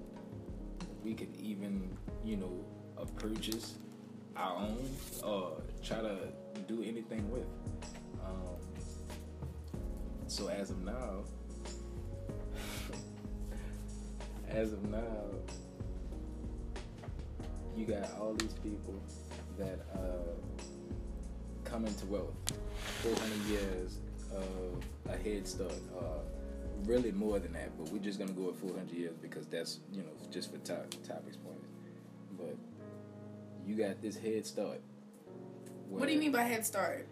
we 1.03 1.13
could 1.13 1.33
even, 1.37 1.89
you 2.23 2.37
know, 2.37 2.65
uh, 2.97 3.05
purchase 3.17 3.75
our 4.35 4.57
own 4.57 4.89
or 5.23 5.61
try 5.83 6.01
to 6.01 6.17
do 6.67 6.83
anything 6.83 7.29
with. 7.31 7.47
Um, 8.25 8.57
so 10.27 10.47
as 10.47 10.69
of 10.71 10.83
now, 10.83 11.23
as 14.49 14.73
of 14.73 14.83
now, 14.89 15.25
you 17.79 17.85
got 17.85 18.11
all 18.19 18.33
these 18.33 18.53
people 18.61 19.01
that 19.57 19.79
uh, 19.95 20.33
come 21.63 21.85
into 21.85 22.05
wealth. 22.07 22.33
400 23.03 23.47
years 23.47 23.99
of 24.35 24.83
a 25.13 25.17
head 25.17 25.47
start. 25.47 25.71
Uh, 25.97 26.19
really 26.85 27.11
more 27.11 27.39
than 27.39 27.53
that, 27.53 27.77
but 27.77 27.89
we're 27.89 27.99
just 27.99 28.19
gonna 28.19 28.31
go 28.31 28.43
with 28.43 28.59
400 28.59 28.91
years 28.91 29.15
because 29.21 29.45
that's 29.47 29.79
you 29.91 30.01
know 30.01 30.09
just 30.31 30.51
for 30.51 30.57
top 30.59 30.89
topics 31.07 31.37
points. 31.37 31.67
But 32.37 32.55
you 33.65 33.75
got 33.75 34.01
this 34.01 34.17
head 34.17 34.45
start. 34.45 34.81
what 35.89 36.07
do 36.07 36.13
you 36.13 36.19
mean 36.19 36.31
by 36.31 36.43
head 36.43 36.65
start? 36.65 37.07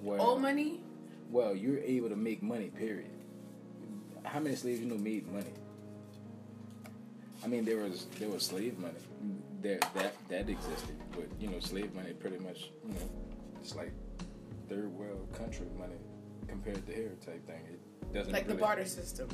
Where, 0.00 0.20
Old 0.20 0.42
money? 0.42 0.80
Well, 1.30 1.54
you're 1.54 1.78
able 1.78 2.08
to 2.08 2.16
make 2.16 2.42
money. 2.42 2.70
Period. 2.70 3.10
How 4.22 4.40
many 4.40 4.54
slaves 4.56 4.80
you 4.80 4.86
know 4.86 4.98
made 4.98 5.30
money? 5.32 5.52
I 7.44 7.46
mean, 7.46 7.64
there 7.64 7.76
was 7.76 8.06
there 8.18 8.28
was 8.28 8.42
slave 8.42 8.78
money. 8.78 8.94
There 9.60 9.78
that 9.94 10.14
that 10.28 10.48
existed, 10.48 10.96
but 11.12 11.26
you 11.38 11.48
know, 11.50 11.60
slave 11.60 11.94
money 11.94 12.12
pretty 12.12 12.38
much 12.38 12.70
you 12.86 12.94
know 12.94 13.10
it's 13.60 13.74
like 13.74 13.92
third 14.68 14.90
world 14.92 15.28
country 15.36 15.66
money 15.78 15.96
compared 16.48 16.86
to 16.86 16.92
here 16.92 17.12
type 17.24 17.46
thing. 17.46 17.60
It 17.70 18.14
doesn't 18.14 18.32
Like 18.32 18.46
the 18.46 18.54
barter 18.54 18.86
system. 18.86 19.28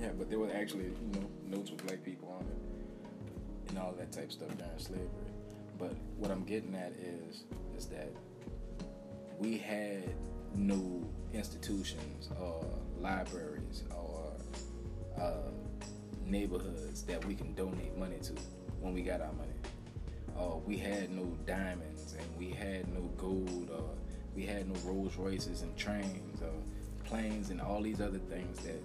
Yeah, 0.00 0.10
but 0.18 0.30
there 0.30 0.38
was 0.38 0.50
actually, 0.52 0.84
you 0.84 1.20
know, 1.20 1.56
notes 1.56 1.70
with 1.70 1.86
black 1.86 2.02
people 2.02 2.34
on 2.36 2.46
it 2.46 3.68
and 3.68 3.78
all 3.78 3.92
that 3.92 4.10
type 4.10 4.26
of 4.26 4.32
stuff 4.32 4.48
during 4.56 4.78
slavery. 4.78 5.08
But 5.78 5.94
what 6.16 6.30
I'm 6.30 6.44
getting 6.44 6.74
at 6.74 6.92
is 6.92 7.44
is 7.76 7.86
that 7.86 8.10
we 9.38 9.58
had 9.58 10.14
no 10.54 11.02
institutions 11.32 12.30
or 12.40 12.64
libraries 12.98 13.82
or 13.94 14.32
uh, 15.20 15.50
neighborhoods 16.26 17.02
that 17.02 17.24
we 17.26 17.34
can 17.34 17.54
donate 17.54 17.96
money 17.96 18.18
to 18.22 18.32
when 18.80 18.94
we 18.94 19.02
got 19.02 19.20
our 19.20 19.32
money. 19.32 19.52
Uh, 20.38 20.56
we 20.66 20.76
had 20.76 21.10
no 21.10 21.24
diamonds 21.46 22.14
and 22.18 22.26
we 22.38 22.50
had 22.50 22.88
no 22.92 23.02
gold 23.16 23.70
or 23.70 23.90
we 24.34 24.46
had 24.46 24.68
no 24.68 24.74
Rolls 24.80 25.16
Royces 25.16 25.62
and 25.62 25.76
trains 25.76 26.40
or 26.40 26.52
planes 27.04 27.50
and 27.50 27.60
all 27.60 27.82
these 27.82 28.00
other 28.00 28.18
things 28.18 28.58
that 28.60 28.82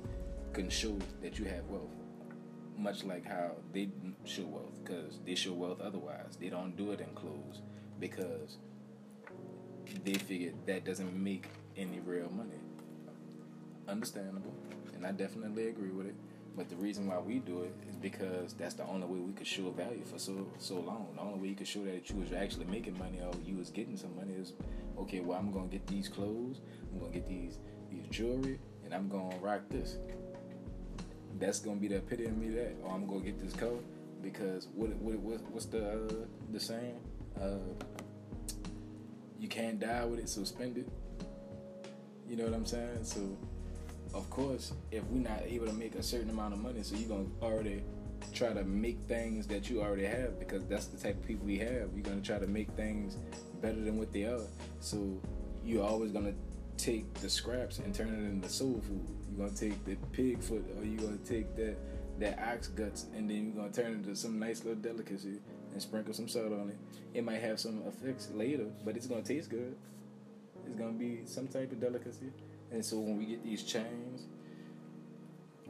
can 0.54 0.70
show 0.70 0.98
that 1.22 1.40
you 1.40 1.46
have 1.46 1.66
wealth. 1.68 1.90
Much 2.78 3.04
like 3.04 3.26
how 3.26 3.52
they 3.74 3.90
show 4.26 4.44
wealth, 4.44 4.84
because 4.84 5.20
they 5.26 5.34
show 5.34 5.54
wealth 5.54 5.82
otherwise. 5.82 6.38
They 6.40 6.50
don't 6.50 6.76
do 6.76 6.92
it 6.92 7.00
in 7.00 7.08
clothes 7.16 7.62
because 8.00 8.58
they 10.04 10.14
figured 10.14 10.54
that 10.68 10.86
doesn't 10.86 11.16
make 11.16 11.46
any 11.76 12.00
real 12.02 12.30
money. 12.30 12.60
Understandable, 13.88 14.54
and 14.94 15.08
I 15.08 15.12
definitely 15.12 15.70
agree 15.70 15.90
with 15.90 16.08
it. 16.08 16.16
But 16.58 16.70
the 16.70 16.76
reason 16.76 17.06
why 17.06 17.20
we 17.20 17.38
do 17.38 17.62
it 17.62 17.74
is 17.88 17.96
because 17.96 18.54
that's 18.54 18.74
the 18.74 18.86
only 18.88 19.06
way 19.06 19.20
we 19.20 19.32
could 19.32 19.46
show 19.46 19.70
value 19.70 20.04
for 20.04 20.18
so 20.18 20.48
so 20.58 20.80
long. 20.80 21.10
The 21.16 21.22
only 21.22 21.40
way 21.40 21.48
you 21.50 21.56
could 21.56 21.68
show 21.68 21.86
that 21.86 22.10
you 22.10 22.16
was 22.16 22.34
actually 22.34 22.66
making 22.66 22.98
money 22.98 23.20
or 23.22 23.32
you 23.46 23.58
was 23.58 23.70
getting 23.70 23.96
some 23.96 24.16
money 24.16 24.34
is 24.34 24.54
okay. 24.98 25.20
Well, 25.20 25.38
I'm 25.38 25.52
gonna 25.52 25.68
get 25.68 25.86
these 25.86 26.10
clothes. 26.10 26.62
I'm 26.92 27.00
gonna 27.00 27.14
get 27.14 27.28
these 27.28 27.60
these 27.92 28.08
jewelry, 28.10 28.60
and 28.84 28.94
I'm 28.94 29.08
gonna 29.08 29.38
rock 29.38 29.62
this. 29.70 29.98
That's 31.40 31.60
gonna 31.60 31.80
be 31.80 31.90
the 31.90 31.98
epitome 31.98 32.30
of 32.30 32.38
me 32.38 32.50
that. 32.50 32.76
Or 32.84 32.92
I'm 32.92 33.06
gonna 33.06 33.20
get 33.20 33.40
this 33.40 33.54
coat 33.54 33.86
because 34.24 34.68
what 34.74 34.90
what, 34.96 35.20
what 35.20 35.42
what's 35.52 35.68
the 35.68 35.88
uh, 35.88 36.14
the 36.52 36.60
saying? 36.60 37.00
Uh, 37.40 37.60
you 39.40 39.48
can't 39.48 39.80
die 39.80 40.06
with 40.06 40.20
it, 40.20 40.30
so 40.30 40.44
spend 40.44 40.80
it. 40.80 40.90
You 42.28 42.36
know 42.36 42.46
what 42.46 42.54
I'm 42.54 42.66
saying? 42.66 43.04
So, 43.04 43.20
of 44.18 44.30
course, 44.32 44.74
if 44.92 45.04
we're 45.06 45.30
not 45.30 45.44
able 45.46 45.68
to 45.68 45.74
make 45.74 45.96
a 45.96 46.04
certain 46.04 46.30
amount 46.32 46.54
of 46.54 46.60
money, 46.60 46.82
so 46.82 46.96
you're 46.96 47.10
gonna 47.10 47.30
already 47.42 47.84
try 48.34 48.52
to 48.52 48.64
make 48.64 48.98
things 49.08 49.46
that 49.48 49.70
you 49.70 49.82
already 49.82 50.06
have 50.06 50.40
because 50.40 50.66
that's 50.66 50.88
the 50.88 50.98
type 50.98 51.16
of 51.16 51.26
people 51.26 51.46
we 51.46 51.60
have. 51.60 51.90
You're 51.94 52.04
gonna 52.04 52.22
try 52.22 52.40
to 52.40 52.48
make 52.48 52.70
things 52.72 53.18
better 53.62 53.80
than 53.80 53.98
what 53.98 54.12
they 54.12 54.24
are. 54.24 54.42
So 54.80 55.22
you're 55.64 55.86
always 55.86 56.12
gonna 56.12 56.34
take 56.78 57.12
the 57.16 57.30
scraps 57.30 57.78
and 57.80 57.94
turn 57.94 58.10
it 58.10 58.18
into 58.18 58.50
soul 58.50 58.82
food. 58.88 59.08
You're 59.30 59.46
gonna 59.48 59.58
take 59.58 59.86
the 59.86 59.96
pig 60.12 60.42
foot 60.42 60.66
or 60.78 60.84
you're 60.84 61.02
gonna 61.02 61.18
take 61.18 61.56
that 61.56 61.78
that 62.20 62.40
ox 62.40 62.70
guts 62.70 63.06
and 63.16 63.30
then 63.30 63.46
you're 63.46 63.64
gonna 63.64 63.72
turn 63.72 63.92
it 63.92 63.96
into 63.98 64.16
some 64.16 64.40
nice 64.40 64.64
little 64.64 64.82
delicacy 64.82 65.40
and 65.72 65.82
sprinkle 65.82 66.14
some 66.14 66.28
salt 66.28 66.52
on 66.52 66.70
it. 66.70 66.78
It 67.14 67.24
might 67.24 67.42
have 67.42 67.60
some 67.60 67.84
effects 67.88 68.30
later, 68.34 68.66
but 68.84 68.98
it's 68.98 69.06
gonna 69.06 69.22
taste 69.22 69.52
good. 69.52 69.76
It's 70.66 70.76
gonna 70.76 70.94
be 70.94 71.22
some 71.26 71.48
type 71.48 71.72
of 71.72 71.80
delicacy. 71.80 72.32
And 72.72 72.84
so 72.84 73.00
when 73.00 73.18
we 73.18 73.26
get 73.26 73.44
these 73.44 73.64
chains, 73.64 74.28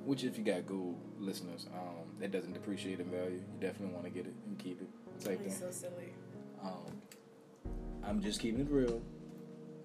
which 0.04 0.24
if 0.24 0.38
you 0.38 0.44
got 0.44 0.66
gold 0.66 0.98
listeners, 1.20 1.68
um, 1.74 2.06
that 2.20 2.32
doesn't 2.32 2.54
depreciate 2.54 3.00
in 3.00 3.10
value. 3.12 3.36
You 3.36 3.60
definitely 3.60 3.94
want 3.94 4.06
to 4.06 4.10
get 4.10 4.26
it 4.26 4.34
and 4.46 4.58
keep 4.58 4.82
it. 4.82 4.88
Type 5.24 5.42
thing. 5.42 5.52
so 5.52 5.72
silly. 5.72 6.14
Um, 6.64 7.02
I'm 8.04 8.22
just 8.22 8.40
keeping 8.40 8.62
it 8.62 8.68
real. 8.70 9.02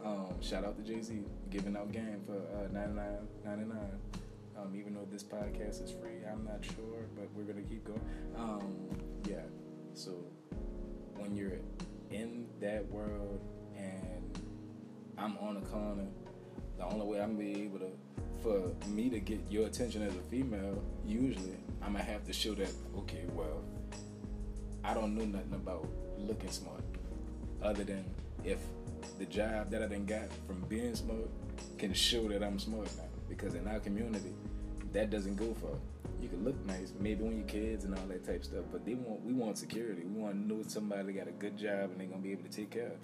Um, 0.04 0.34
shout 0.40 0.64
out 0.64 0.76
to 0.76 0.82
Jay 0.82 1.00
Z 1.00 1.22
giving 1.50 1.76
out 1.76 1.92
game 1.92 2.22
for 2.26 2.34
uh, 2.34 2.68
99 2.72 3.18
Um, 4.56 4.74
even 4.76 4.94
though 4.94 5.06
this 5.10 5.22
podcast 5.22 5.82
is 5.82 5.90
free, 5.90 6.18
I'm 6.30 6.44
not 6.44 6.64
sure, 6.64 7.06
but 7.16 7.28
we're 7.34 7.44
gonna 7.44 7.66
keep 7.66 7.84
going. 7.84 8.00
Um, 8.36 8.88
yeah. 9.28 9.42
So 9.94 10.12
when 11.16 11.34
you're 11.36 11.58
in 12.10 12.46
that 12.60 12.88
world 12.90 13.40
and 13.76 14.38
I'm 15.18 15.36
on 15.38 15.56
a 15.56 15.60
corner, 15.62 16.06
the 16.82 16.92
only 16.92 17.06
way 17.06 17.20
I'm 17.20 17.36
gonna 17.36 17.54
be 17.54 17.62
able 17.62 17.78
to, 17.78 17.90
for 18.42 18.88
me 18.88 19.08
to 19.10 19.20
get 19.20 19.40
your 19.48 19.66
attention 19.66 20.02
as 20.02 20.14
a 20.16 20.22
female, 20.22 20.82
usually 21.06 21.56
I'm 21.80 21.92
gonna 21.92 22.04
have 22.04 22.24
to 22.26 22.32
show 22.32 22.54
that. 22.54 22.72
Okay, 22.98 23.24
well, 23.34 23.62
I 24.82 24.92
don't 24.92 25.14
know 25.16 25.24
nothing 25.24 25.54
about 25.54 25.86
looking 26.18 26.50
smart, 26.50 26.82
other 27.62 27.84
than 27.84 28.04
if 28.42 28.58
the 29.18 29.26
job 29.26 29.70
that 29.70 29.82
I 29.82 29.86
done 29.86 30.06
got 30.06 30.28
from 30.46 30.60
being 30.68 30.96
smart 30.96 31.30
can 31.78 31.92
show 31.92 32.26
that 32.28 32.42
I'm 32.42 32.58
smart 32.58 32.88
now. 32.96 33.04
Because 33.28 33.54
in 33.54 33.66
our 33.68 33.78
community, 33.78 34.34
that 34.92 35.10
doesn't 35.10 35.36
go 35.36 35.54
for. 35.54 35.78
You 36.20 36.28
can 36.28 36.44
look 36.44 36.56
nice, 36.66 36.92
maybe 36.98 37.22
when 37.22 37.36
you're 37.36 37.46
kids 37.46 37.84
and 37.84 37.96
all 37.96 38.06
that 38.06 38.24
type 38.24 38.44
stuff, 38.44 38.64
but 38.72 38.84
they 38.84 38.94
want 38.94 39.24
we 39.24 39.32
want 39.32 39.56
security. 39.56 40.02
We 40.04 40.20
want 40.20 40.34
to 40.34 40.54
know 40.54 40.62
somebody 40.66 41.12
got 41.12 41.28
a 41.28 41.32
good 41.32 41.56
job 41.56 41.90
and 41.92 42.00
they're 42.00 42.08
gonna 42.08 42.22
be 42.22 42.32
able 42.32 42.44
to 42.44 42.56
take 42.56 42.70
care. 42.70 42.86
of. 42.86 42.98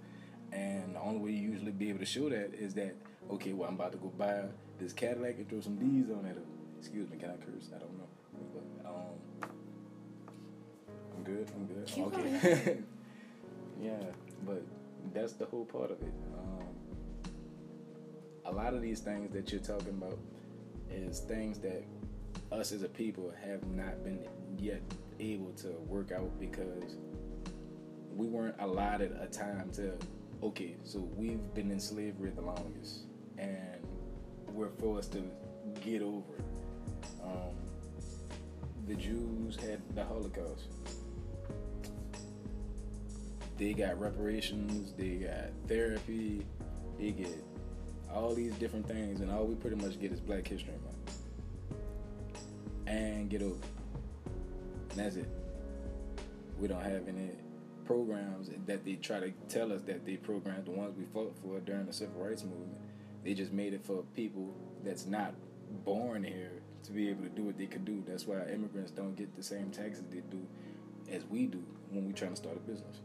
And 0.53 0.97
the 0.97 1.01
only 1.01 1.19
way 1.19 1.31
you 1.33 1.51
usually 1.51 1.73
be 1.73 1.91
able 1.91 2.01
to 2.01 2.07
show 2.07 2.29
that 2.31 2.55
is 2.55 2.75
that 2.75 2.95
okay, 3.31 3.53
well 3.53 3.69
I'm 3.69 3.75
about 3.75 3.93
to 3.93 3.99
go 3.99 4.09
buy 4.09 4.43
this 4.79 4.93
Cadillac 4.93 5.37
and 5.39 5.49
throw 5.49 5.61
some 5.61 5.77
D's 5.77 6.11
on 6.11 6.25
it. 6.25 6.39
Excuse 6.79 7.11
me, 7.11 7.17
can 7.19 7.31
I 7.31 7.37
curse? 7.37 7.71
I 7.75 7.79
don't 7.79 7.99
know. 7.99 8.09
But, 8.55 8.89
um, 8.89 9.51
I'm 11.17 11.25
good. 11.25 11.51
I'm 11.55 11.67
good. 11.67 11.87
Keep 11.87 12.07
okay. 12.07 12.79
yeah, 13.83 14.05
but 14.47 14.63
that's 15.13 15.33
the 15.33 15.47
whole 15.47 15.65
part 15.65 15.91
of 15.91 16.01
it. 16.03 16.13
Um, 16.39 17.33
a 18.45 18.53
lot 18.53 18.75
of 18.75 18.83
these 18.83 19.01
things 19.01 19.33
that 19.33 19.51
you're 19.51 19.61
talking 19.61 19.89
about 19.89 20.19
is 20.91 21.21
things 21.21 21.59
that 21.61 21.85
us 22.53 22.73
as 22.73 22.83
a 22.83 22.89
people 22.89 23.33
have 23.45 23.67
not 23.69 24.03
been 24.05 24.21
yet 24.59 24.81
able 25.21 25.53
to 25.53 25.69
work 25.87 26.13
out 26.13 26.31
because 26.41 26.97
we 28.15 28.27
weren't 28.27 28.55
allotted 28.61 29.13
a 29.21 29.27
time 29.27 29.71
to 29.71 29.93
okay 30.43 30.77
so 30.85 30.99
we've 31.17 31.53
been 31.55 31.71
in 31.71 31.81
slavery 31.81 32.31
the 32.31 32.41
longest 32.41 33.08
and 33.39 33.87
we're 34.53 34.69
forced 34.69 35.13
to 35.13 35.23
get 35.85 36.03
over 36.03 36.35
um, 37.23 37.55
the 38.87 38.95
jews 38.95 39.57
had 39.57 39.81
the 39.95 40.05
holocaust. 40.05 40.69
They 43.59 43.73
got 43.73 44.01
reparations 44.01 44.93
they 44.97 45.17
got 45.17 45.51
therapy 45.67 46.47
they 46.99 47.11
get 47.11 47.45
all 48.13 48.35
these 48.35 48.55
different 48.55 48.87
things 48.89 49.21
and 49.21 49.31
all 49.31 49.45
we 49.45 49.55
pretty 49.55 49.77
much 49.77 50.01
get 50.01 50.13
is 50.13 50.21
black 50.21 50.47
history 50.47 50.75
month. 50.85 51.19
And 52.87 53.29
get 53.29 53.43
over 53.43 53.57
and 54.91 54.99
that's 54.99 55.17
it. 55.17 55.29
We 56.59 56.67
don't 56.67 56.83
have 56.83 57.07
any 57.09 57.31
programs 57.85 58.51
that 58.67 58.85
they 58.85 58.95
try 58.97 59.21
to 59.21 59.31
tell 59.49 59.73
us 59.73 59.83
that 59.83 60.05
they 60.05 60.17
programmed 60.17 60.67
the 60.67 60.71
ones 60.73 60.95
we 60.97 61.05
fought 61.07 61.35
for 61.43 61.61
during 61.61 61.87
the 61.87 61.93
civil 61.93 62.23
rights 62.23 62.45
movement. 62.45 62.88
They 63.29 63.35
just 63.35 63.53
made 63.53 63.75
it 63.75 63.85
for 63.85 64.05
people 64.17 64.55
that's 64.83 65.05
not 65.05 65.35
born 65.85 66.25
here 66.25 66.63
to 66.85 66.93
be 66.93 67.11
able 67.11 67.25
to 67.25 67.29
do 67.29 67.43
what 67.43 67.59
they 67.59 67.67
could 67.67 67.85
do. 67.85 68.03
That's 68.09 68.27
why 68.27 68.37
immigrants 68.51 68.91
don't 68.91 69.15
get 69.17 69.37
the 69.37 69.43
same 69.43 69.71
taxes 69.71 70.05
they 70.11 70.23
do 70.31 70.41
as 71.13 71.27
we 71.27 71.45
do 71.45 71.63
when 71.91 72.07
we 72.07 72.15
trying 72.15 72.31
to 72.31 72.37
start 72.39 72.57
a 72.57 72.61
business. 72.61 73.01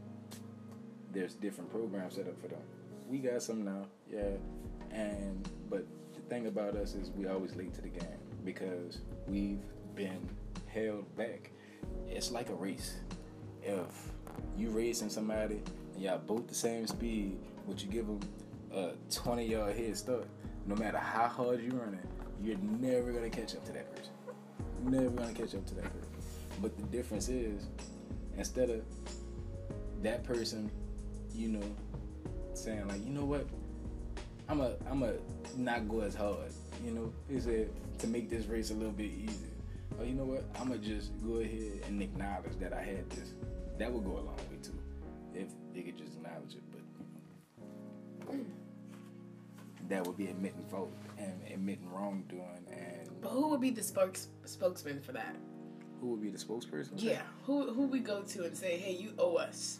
There's 1.11 1.33
different 1.33 1.69
programs 1.69 2.15
set 2.15 2.29
up 2.29 2.39
for 2.39 2.47
them. 2.47 2.61
We 3.09 3.17
got 3.17 3.43
some 3.43 3.65
now, 3.65 3.85
yeah. 4.09 4.37
And 4.91 5.45
but 5.69 5.85
the 6.13 6.21
thing 6.29 6.47
about 6.47 6.77
us 6.77 6.95
is 6.95 7.11
we 7.17 7.27
always 7.27 7.53
late 7.57 7.73
to 7.73 7.81
the 7.81 7.89
game 7.89 8.19
because 8.45 8.99
we've 9.27 9.65
been 9.93 10.29
held 10.67 11.13
back. 11.17 11.51
It's 12.07 12.31
like 12.31 12.47
a 12.47 12.55
race 12.55 12.95
if 13.61 14.09
you 14.57 14.69
racing 14.69 15.09
somebody 15.09 15.61
and 15.95 16.01
y'all 16.01 16.17
both 16.17 16.47
the 16.47 16.55
same 16.55 16.87
speed, 16.87 17.37
but 17.67 17.83
you 17.83 17.89
give 17.89 18.07
them 18.07 18.21
a 18.73 18.93
20 19.11 19.45
yard 19.45 19.75
head 19.75 19.95
start, 19.97 20.25
no 20.65 20.75
matter 20.75 20.97
how 20.97 21.27
hard 21.27 21.61
you 21.61 21.71
running, 21.71 21.99
you're 22.41 22.57
never 22.57 23.11
gonna 23.11 23.29
catch 23.29 23.55
up 23.55 23.65
to 23.65 23.71
that 23.73 23.95
person. 23.95 24.11
never 24.83 25.09
gonna 25.09 25.33
catch 25.33 25.55
up 25.55 25.65
to 25.67 25.75
that 25.75 25.85
person. 25.85 26.09
But 26.61 26.75
the 26.77 26.83
difference 26.83 27.29
is, 27.29 27.67
instead 28.37 28.69
of 28.69 28.81
that 30.01 30.23
person, 30.23 30.69
you 31.33 31.49
know, 31.49 31.75
saying 32.53 32.87
like, 32.87 33.03
you 33.05 33.11
know 33.11 33.25
what, 33.25 33.47
I'm 34.49 34.61
a 34.61 34.73
I'm 34.89 35.03
a 35.03 35.13
not 35.57 35.87
go 35.87 36.01
as 36.01 36.15
hard. 36.15 36.51
You 36.83 36.91
know, 36.91 37.13
he 37.29 37.39
said 37.39 37.69
to 37.99 38.07
make 38.07 38.29
this 38.29 38.45
race 38.45 38.71
a 38.71 38.73
little 38.73 38.91
bit 38.91 39.11
easier. 39.11 39.49
Oh, 39.99 40.03
you 40.03 40.13
know 40.13 40.25
what? 40.25 40.43
I'm 40.59 40.67
gonna 40.67 40.79
just 40.79 41.11
go 41.25 41.35
ahead 41.35 41.83
and 41.87 42.01
acknowledge 42.01 42.57
that 42.59 42.73
I 42.73 42.81
had 42.81 43.09
this. 43.11 43.33
That 43.77 43.91
would 43.91 44.03
go 44.03 44.11
a 44.11 44.23
long 44.23 44.37
way 44.51 44.57
too, 44.61 44.77
if 45.33 45.47
they 45.73 45.81
could 45.81 45.97
just 45.97 46.12
that 49.89 50.05
would 50.05 50.17
be 50.17 50.27
admitting 50.27 50.63
fault 50.69 50.91
and 51.17 51.33
admitting 51.51 51.89
wrongdoing. 51.91 52.65
And 52.71 53.09
But 53.21 53.29
who 53.29 53.49
would 53.49 53.61
be 53.61 53.69
the 53.69 53.83
spokes 53.83 54.27
spokesman 54.45 55.01
for 55.01 55.11
that? 55.13 55.35
who 55.99 56.07
would 56.09 56.21
be 56.21 56.29
the 56.29 56.37
spokesperson? 56.37 56.91
Yeah, 56.97 57.21
who 57.43 57.71
who 57.73 57.83
we 57.87 57.99
go 57.99 58.23
to 58.23 58.43
and 58.43 58.57
say, 58.57 58.77
hey, 58.77 58.91
you 58.93 59.13
owe 59.17 59.35
us. 59.35 59.79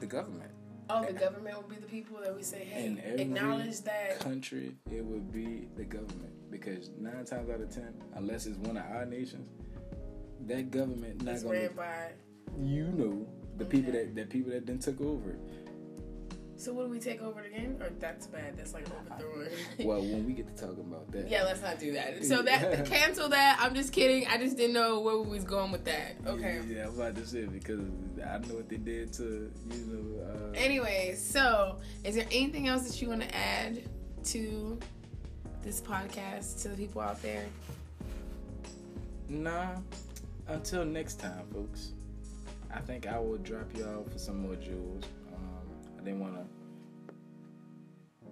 the 0.00 0.06
government. 0.06 0.50
Oh, 0.90 1.04
the 1.04 1.12
government 1.12 1.56
would 1.56 1.68
be 1.68 1.76
the 1.76 1.86
people 1.86 2.18
that 2.22 2.34
we 2.36 2.42
say, 2.42 2.64
hey, 2.64 2.96
acknowledge 3.16 3.80
that. 3.82 4.20
country, 4.20 4.74
it 4.90 5.04
would 5.04 5.32
be 5.32 5.66
the 5.76 5.84
government 5.84 6.32
because 6.50 6.90
nine 6.98 7.24
times 7.24 7.48
out 7.50 7.60
of 7.60 7.70
ten, 7.70 7.92
unless 8.14 8.46
it's 8.46 8.58
one 8.58 8.76
of 8.76 8.84
our 8.84 9.04
nations, 9.06 9.48
that 10.46 10.70
government 10.70 11.22
not 11.24 11.34
It's 11.34 11.42
gonna. 11.44 11.54
ran 11.58 11.72
by. 11.74 12.12
You 12.60 12.84
know 12.88 13.26
the 13.56 13.64
people 13.64 13.90
Okay. 13.90 14.04
that 14.06 14.14
the 14.14 14.26
people 14.26 14.52
that 14.52 14.66
then 14.66 14.78
took 14.78 15.00
over. 15.00 15.36
So 16.62 16.72
what 16.72 16.84
do 16.84 16.90
we 16.90 17.00
take 17.00 17.20
over 17.20 17.42
the 17.42 17.48
game? 17.48 17.76
Or 17.80 17.90
that's 17.98 18.28
bad. 18.28 18.56
That's 18.56 18.72
like 18.72 18.86
overthrowing. 18.86 19.48
Well, 19.80 20.00
when 20.00 20.24
we 20.24 20.32
get 20.32 20.46
to 20.46 20.54
talking 20.54 20.84
about 20.84 21.10
that, 21.10 21.28
yeah, 21.28 21.42
let's 21.42 21.60
not 21.60 21.80
do 21.80 21.90
that. 21.94 22.24
So 22.24 22.40
that 22.42 22.86
cancel 22.86 23.28
that. 23.30 23.58
I'm 23.60 23.74
just 23.74 23.92
kidding. 23.92 24.28
I 24.28 24.38
just 24.38 24.56
didn't 24.56 24.74
know 24.74 25.00
where 25.00 25.18
we 25.18 25.28
was 25.28 25.42
going 25.42 25.72
with 25.72 25.84
that. 25.86 26.18
Okay. 26.24 26.60
Yeah, 26.68 26.76
yeah, 26.76 26.86
I'm 26.86 26.94
about 26.94 27.16
to 27.16 27.26
say 27.26 27.46
because 27.46 27.80
I 28.24 28.38
know 28.38 28.54
what 28.54 28.68
they 28.68 28.76
did 28.76 29.12
to 29.14 29.50
you 29.72 29.86
know. 29.88 30.22
Uh, 30.22 30.52
Anyways, 30.56 31.20
so 31.20 31.78
is 32.04 32.14
there 32.14 32.26
anything 32.30 32.68
else 32.68 32.88
that 32.88 33.02
you 33.02 33.08
want 33.08 33.22
to 33.22 33.36
add 33.36 33.82
to 34.26 34.78
this 35.64 35.80
podcast 35.80 36.62
to 36.62 36.68
the 36.68 36.76
people 36.76 37.02
out 37.02 37.20
there? 37.22 37.46
Nah. 39.28 39.78
Until 40.46 40.84
next 40.84 41.18
time, 41.18 41.42
folks. 41.52 41.90
I 42.72 42.78
think 42.78 43.08
I 43.08 43.18
will 43.18 43.38
drop 43.38 43.76
y'all 43.76 44.04
for 44.04 44.18
some 44.18 44.42
more 44.46 44.54
jewels. 44.54 45.02
I 46.02 46.04
didn't 46.04 46.20
want 46.20 46.34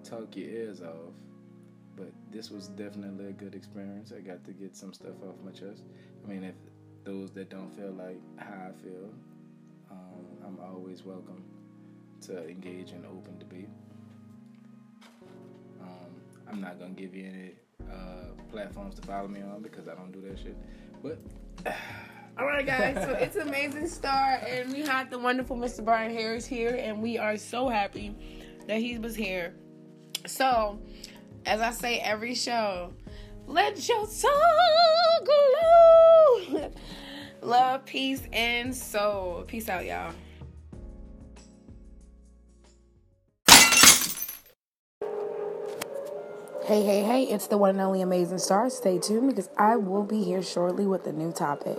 to 0.02 0.10
talk 0.10 0.34
your 0.34 0.48
ears 0.48 0.82
off, 0.82 1.14
but 1.94 2.10
this 2.32 2.50
was 2.50 2.66
definitely 2.66 3.28
a 3.28 3.32
good 3.32 3.54
experience. 3.54 4.12
I 4.16 4.22
got 4.22 4.44
to 4.46 4.52
get 4.52 4.74
some 4.74 4.92
stuff 4.92 5.14
off 5.22 5.36
my 5.44 5.52
chest. 5.52 5.84
I 6.24 6.28
mean, 6.28 6.42
if 6.42 6.56
those 7.04 7.30
that 7.32 7.48
don't 7.48 7.70
feel 7.70 7.92
like 7.92 8.20
how 8.38 8.70
I 8.70 8.82
feel, 8.82 9.10
um, 9.88 10.26
I'm 10.44 10.58
always 10.60 11.04
welcome 11.04 11.44
to 12.22 12.48
engage 12.48 12.90
in 12.90 13.04
open 13.06 13.38
debate. 13.38 13.68
Um, 15.80 16.10
I'm 16.50 16.60
not 16.60 16.80
gonna 16.80 16.90
give 16.90 17.14
you 17.14 17.24
any 17.24 17.52
uh, 17.88 18.32
platforms 18.50 18.96
to 18.96 19.02
follow 19.02 19.28
me 19.28 19.42
on 19.42 19.62
because 19.62 19.86
I 19.86 19.94
don't 19.94 20.10
do 20.10 20.20
that 20.22 20.40
shit. 20.40 20.56
But 21.04 21.20
All 22.38 22.46
right, 22.46 22.64
guys. 22.64 22.96
So 23.04 23.12
it's 23.12 23.36
Amazing 23.36 23.88
Star, 23.88 24.40
and 24.46 24.72
we 24.72 24.80
had 24.80 25.10
the 25.10 25.18
wonderful 25.18 25.56
Mr. 25.56 25.84
Brian 25.84 26.12
Harris 26.12 26.46
here, 26.46 26.78
and 26.80 27.02
we 27.02 27.18
are 27.18 27.36
so 27.36 27.68
happy 27.68 28.14
that 28.66 28.78
he 28.78 28.98
was 28.98 29.14
here. 29.14 29.54
So, 30.26 30.78
as 31.44 31.60
I 31.60 31.70
say 31.70 31.98
every 31.98 32.34
show, 32.34 32.92
let 33.46 33.88
your 33.88 34.06
soul 34.06 34.32
glow. 35.24 36.70
Love, 37.42 37.84
peace, 37.84 38.22
and 38.32 38.74
soul. 38.74 39.44
Peace 39.46 39.68
out, 39.68 39.84
y'all. 39.84 40.12
Hey, 46.70 46.84
hey, 46.84 47.02
hey, 47.02 47.24
it's 47.24 47.48
the 47.48 47.58
one 47.58 47.70
and 47.70 47.80
only 47.80 48.00
Amazing 48.00 48.38
Star. 48.38 48.70
Stay 48.70 48.98
tuned 48.98 49.28
because 49.28 49.48
I 49.58 49.74
will 49.74 50.04
be 50.04 50.22
here 50.22 50.40
shortly 50.40 50.86
with 50.86 51.04
a 51.08 51.12
new 51.12 51.32
topic. 51.32 51.78